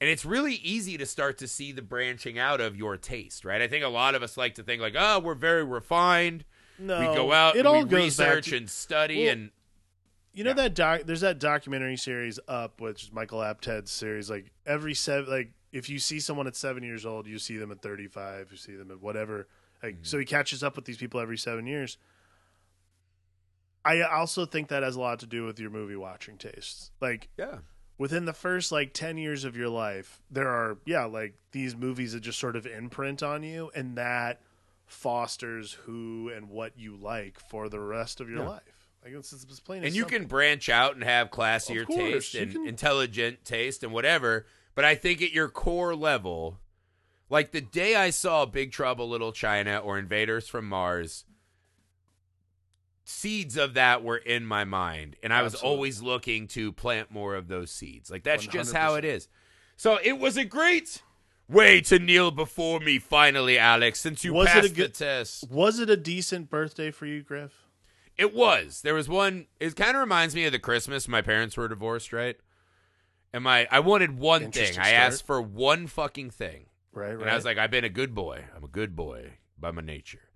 [0.00, 3.62] And it's really easy to start to see the branching out of your taste, right?
[3.62, 6.44] I think a lot of us like to think like, oh, we're very refined.
[6.78, 9.50] No, we go out, It and all we goes research to, and study, Well, and
[10.34, 10.54] you know yeah.
[10.54, 11.00] that doc.
[11.06, 14.30] There's that documentary series up, which is Michael Apted's series.
[14.30, 17.70] Like every seven, like if you see someone at seven years old, you see them
[17.72, 18.48] at 35.
[18.50, 19.48] You see them at whatever.
[19.82, 20.04] Like Mm-hmm.
[20.04, 21.98] so, he catches up with these people every seven years.
[23.84, 26.90] I also think that has a lot to do with your movie watching tastes.
[27.00, 27.58] Like yeah,
[27.96, 32.12] within the first like 10 years of your life there are yeah like these movies
[32.12, 34.40] that just sort of imprint on you and that
[34.86, 38.48] fosters who and what you like for the rest of your Yeah.
[38.48, 40.18] life like it's, plain and you simple.
[40.18, 44.46] can branch out and have classier course, taste and can- intelligent taste and whatever.
[44.74, 46.58] But I think at your core level,
[47.30, 51.24] like the day I saw Big Trouble Little China or Invaders from Mars,
[53.04, 55.76] seeds of that were in my mind, and I was Absolutely.
[55.76, 58.10] always looking to plant more of those seeds.
[58.10, 59.28] Like that's just how it is.
[59.76, 61.02] So it was a great
[61.48, 64.94] way to kneel before me finally, Alex, since you Was it a passed the good-
[64.94, 65.50] test.
[65.50, 67.52] was it a decent birthday for you griff
[68.18, 68.82] It was.
[68.82, 69.46] There was one.
[69.60, 72.36] It kind of reminds me of the Christmas my parents were divorced, right?
[73.32, 74.64] And my I wanted one thing.
[74.64, 77.84] Interesting I asked for one fucking thing, right right and I was like, I've been
[77.84, 78.44] a good boy.
[78.56, 80.30] I'm a good boy by my nature.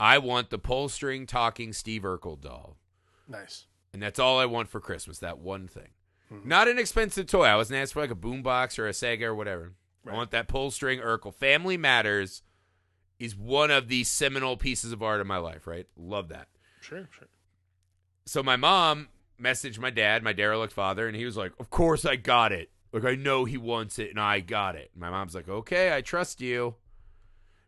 [0.00, 2.78] I want the pull string talking Steve Urkel doll,
[3.28, 5.18] nice and that's all I want for Christmas.
[5.18, 5.88] That one thing.
[6.32, 6.48] Mm-hmm.
[6.48, 7.44] Not an expensive toy.
[7.44, 9.72] I wasn't asked for like a boombox or a Sega or whatever.
[10.06, 11.34] I want that pull string Urkel.
[11.34, 12.42] Family Matters
[13.18, 15.66] is one of the seminal pieces of art in my life.
[15.66, 15.86] Right?
[15.96, 16.48] Love that.
[16.88, 17.28] Sure sure
[18.28, 19.08] so my mom
[19.40, 22.70] messaged my dad, my derelict father, and he was like, "Of course I got it.
[22.92, 26.02] Like I know he wants it, and I got it." My mom's like, "Okay, I
[26.02, 26.74] trust you."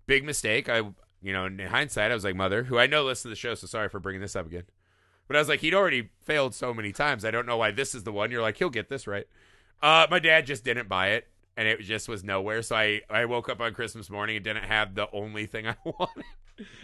[0.07, 0.69] Big mistake.
[0.69, 0.79] I,
[1.23, 3.55] you know, in hindsight, I was like, "Mother, who I know listens to the show,
[3.55, 4.65] so sorry for bringing this up again."
[5.27, 7.25] But I was like, he'd already failed so many times.
[7.25, 8.33] I don't know why this is the one.
[8.33, 9.29] You're like, he'll get this right.
[9.81, 12.63] Uh, my dad just didn't buy it, and it just was nowhere.
[12.63, 15.77] So I, I woke up on Christmas morning and didn't have the only thing I
[15.85, 16.25] wanted.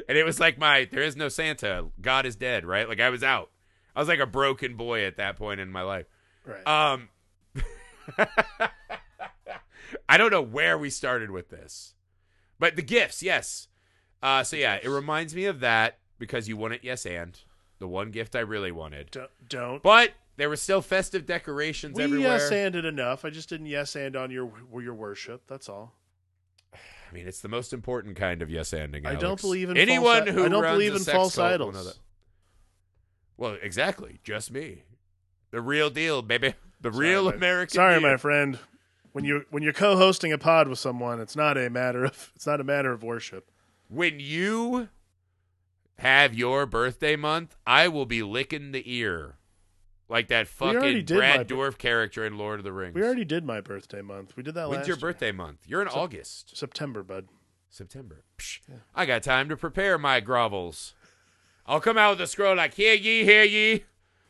[0.09, 1.87] And it was like my there is no Santa.
[2.01, 2.89] God is dead, right?
[2.89, 3.51] Like I was out.
[3.95, 6.07] I was like a broken boy at that point in my life.
[6.45, 6.66] Right.
[6.66, 7.09] Um,
[10.09, 11.95] I don't know where we started with this,
[12.59, 13.68] but the gifts, yes.
[14.22, 17.39] Uh, so yeah, it reminds me of that because you wanted yes and
[17.79, 19.83] the one gift I really wanted, don't, don't.
[19.83, 22.39] but there were still festive decorations we everywhere.
[22.39, 23.24] yes anded enough.
[23.24, 25.43] I just didn't yes and on your your worship.
[25.47, 25.95] That's all.
[27.17, 29.07] I mean, it's the most important kind of yes anding.
[29.07, 31.99] I don't believe in anyone false, who I don't believe in false idols.
[33.39, 34.83] Well, exactly, just me,
[35.51, 37.75] the real deal, baby, the real Sorry, my- American.
[37.75, 38.03] Sorry, deal.
[38.11, 38.59] my friend.
[39.12, 42.47] When you when you're co-hosting a pod with someone, it's not a matter of it's
[42.47, 43.51] not a matter of worship.
[43.89, 44.91] when you
[45.99, 49.37] have your birthday month, I will be licking the ear.
[50.09, 52.95] Like that fucking Brad bir- Dorf character in Lord of the Rings.
[52.95, 54.37] We already did my birthday month.
[54.37, 55.01] We did that When's your year.
[55.01, 55.61] birthday month?
[55.67, 56.57] You're in Sep- August.
[56.57, 57.27] September, bud.
[57.69, 58.23] September.
[58.39, 58.61] Psh,
[58.95, 60.93] I got time to prepare my grovels.
[61.67, 63.85] I'll come out with a scroll like, Hear ye, hear ye.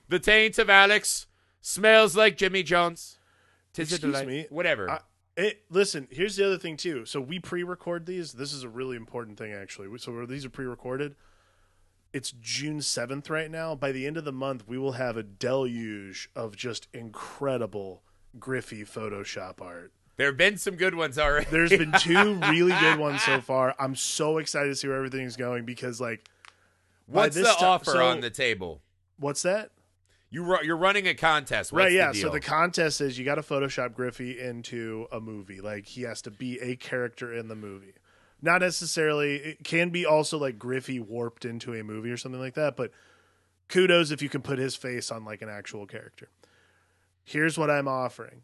[0.09, 1.27] The taint of Alex
[1.61, 3.19] smells like Jimmy Jones.
[3.75, 4.27] Tis a Excuse delight.
[4.27, 4.47] me.
[4.49, 4.91] Whatever.
[4.91, 5.01] I-
[5.37, 7.05] It, listen, here's the other thing too.
[7.05, 8.33] So we pre-record these.
[8.33, 9.87] This is a really important thing, actually.
[9.99, 11.15] So these are pre-recorded.
[12.17, 13.75] It's June seventh right now.
[13.75, 18.03] By the end of the month, we will have a deluge of just incredible
[18.41, 19.93] Griffey Photoshop art.
[20.17, 21.47] there have been some good ones already.
[21.51, 23.75] There's been two really good ones so far.
[23.79, 26.27] I'm so excited to see where everything's going because, like,
[27.07, 28.81] What's the ti- offer so- on the table?
[29.19, 29.71] what's that?
[30.31, 31.71] You ru- you're running a contest.
[31.73, 32.13] What's right, yeah.
[32.13, 35.61] So the contest is you got to Photoshop Griffey into a movie.
[35.61, 37.93] Like he has to be a character in the movie.
[38.43, 39.37] Not necessarily.
[39.37, 42.77] It can be also like Griffey warped into a movie or something like that.
[42.77, 42.91] But
[43.69, 46.29] kudos if you can put his face on like an actual character.
[47.25, 48.43] Here's what I'm offering.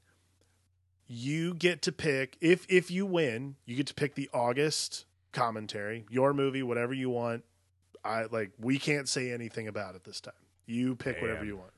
[1.07, 6.07] You get to pick if if you win, you get to pick the August commentary,
[6.11, 7.45] your movie, whatever you want.
[8.05, 10.35] I like we can't say anything about it this time.
[10.67, 11.73] You pick whatever you want.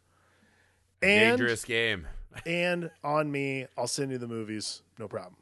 [1.03, 2.07] And dangerous game.
[2.47, 5.37] and on me, I'll send you the movies, no problem.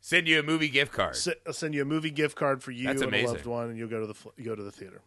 [0.00, 1.14] Send you a movie gift card.
[1.14, 3.68] S- I'll send you a movie gift card for you That's and a loved one,
[3.70, 5.02] and you'll go to the fl- go to the theater.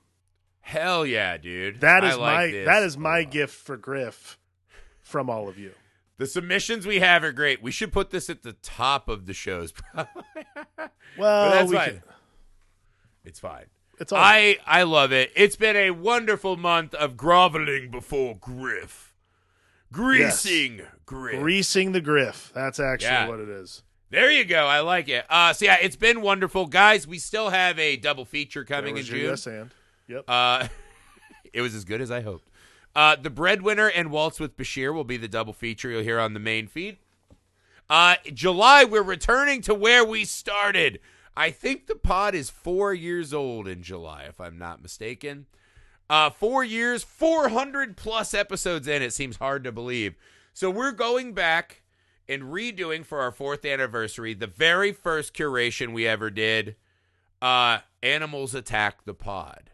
[0.62, 1.82] Hell yeah, dude.
[1.82, 4.38] That I like my that is my gift for Griff
[5.02, 5.72] from all of you.
[6.18, 7.62] The submissions we have are great.
[7.64, 9.74] We should put this at the top of the shows.
[11.18, 11.86] Well, But that's we fine.
[11.90, 12.04] can-
[13.26, 13.66] it's fine.
[14.00, 15.32] it's all I I love it.
[15.36, 19.14] It's been a wonderful month of groveling before Griff,
[19.92, 21.40] greasing Griff.
[21.40, 22.52] greasing the Griff.
[22.54, 23.28] That's actually Yeah.
[23.28, 23.84] what it is.
[24.14, 24.68] There you go.
[24.68, 25.26] I like it.
[25.28, 27.08] Uh, so yeah, it's been wonderful, guys.
[27.08, 29.22] We still have a double feature coming in June.
[29.22, 29.72] yes and
[30.08, 30.24] yep.
[30.28, 30.68] Uh,
[31.54, 32.48] it was as good as I hoped.
[32.96, 36.36] Uh, the Breadwinner and Waltz with Bashir will be the double feature you'll hear on
[36.36, 36.98] the main feed.
[37.90, 41.00] Uh, July, we're returning to where we started.
[41.36, 45.48] I think the pod is four years old in July, if I'm not mistaken.
[46.08, 49.02] Uh, four years, 400 plus episodes in.
[49.02, 50.14] It seems hard to believe.
[50.54, 51.83] So we're going back
[52.28, 56.76] and redoing for our fourth anniversary the very first curation we ever did
[57.42, 59.72] uh, Animals Attack the Pod.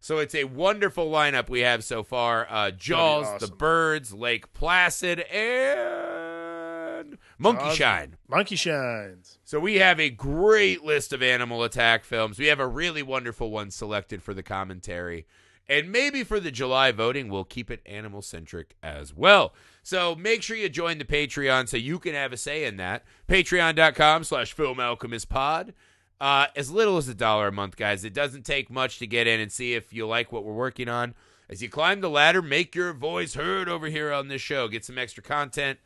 [0.00, 2.48] So it's a wonderful lineup we have so far.
[2.50, 3.46] Uh, Jaws, The.
[3.46, 7.76] Birds, Lake Placid, and Monkey Jaws.
[7.76, 8.16] Shine.
[8.28, 9.38] Monkey shines.
[9.44, 12.40] So we have a great list of animal attack films.
[12.40, 15.26] We have a really wonderful one selected for the commentary.
[15.68, 19.54] And maybe for the July voting, we'll keep it animal centric as well.
[19.82, 23.04] So make sure you join the Patreon so you can have a say in that.
[23.28, 25.74] Patreon.com slash Film Alchemist Pod.
[26.20, 28.04] Uh, as little as a dollar a month, guys.
[28.04, 30.88] It doesn't take much to get in and see if you like what we're working
[30.88, 31.14] on.
[31.50, 34.68] As you climb the ladder, make your voice heard over here on this show.
[34.68, 35.80] Get some extra content,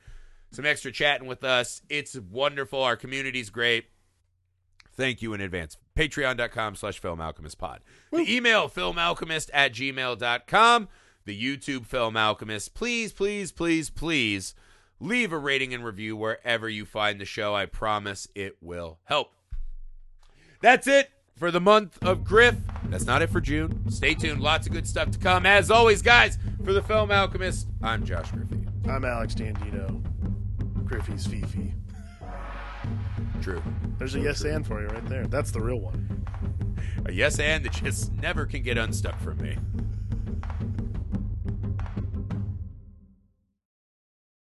[0.50, 1.80] some extra chatting with us.
[1.88, 2.82] It's wonderful.
[2.82, 3.86] Our community's great.
[4.92, 5.78] Thank you in advance.
[5.96, 7.80] Patreon.com slash Film Alchemist Pod.
[8.12, 10.88] The email, filmalchemist at gmail.com.
[11.26, 12.74] The YouTube Film Alchemist.
[12.74, 14.54] Please, please, please, please
[15.00, 17.52] leave a rating and review wherever you find the show.
[17.52, 19.32] I promise it will help.
[20.62, 22.54] That's it for the month of Griff.
[22.84, 23.90] That's not it for June.
[23.90, 24.40] Stay tuned.
[24.40, 25.44] Lots of good stuff to come.
[25.44, 28.64] As always, guys, for the Film Alchemist, I'm Josh Griffey.
[28.88, 30.00] I'm Alex Dandino.
[30.86, 31.74] Griffey's Fifi.
[33.42, 33.62] True.
[33.98, 35.26] There's a yes and for you right there.
[35.26, 36.24] That's the real one.
[37.04, 39.58] A yes and that just never can get unstuck from me.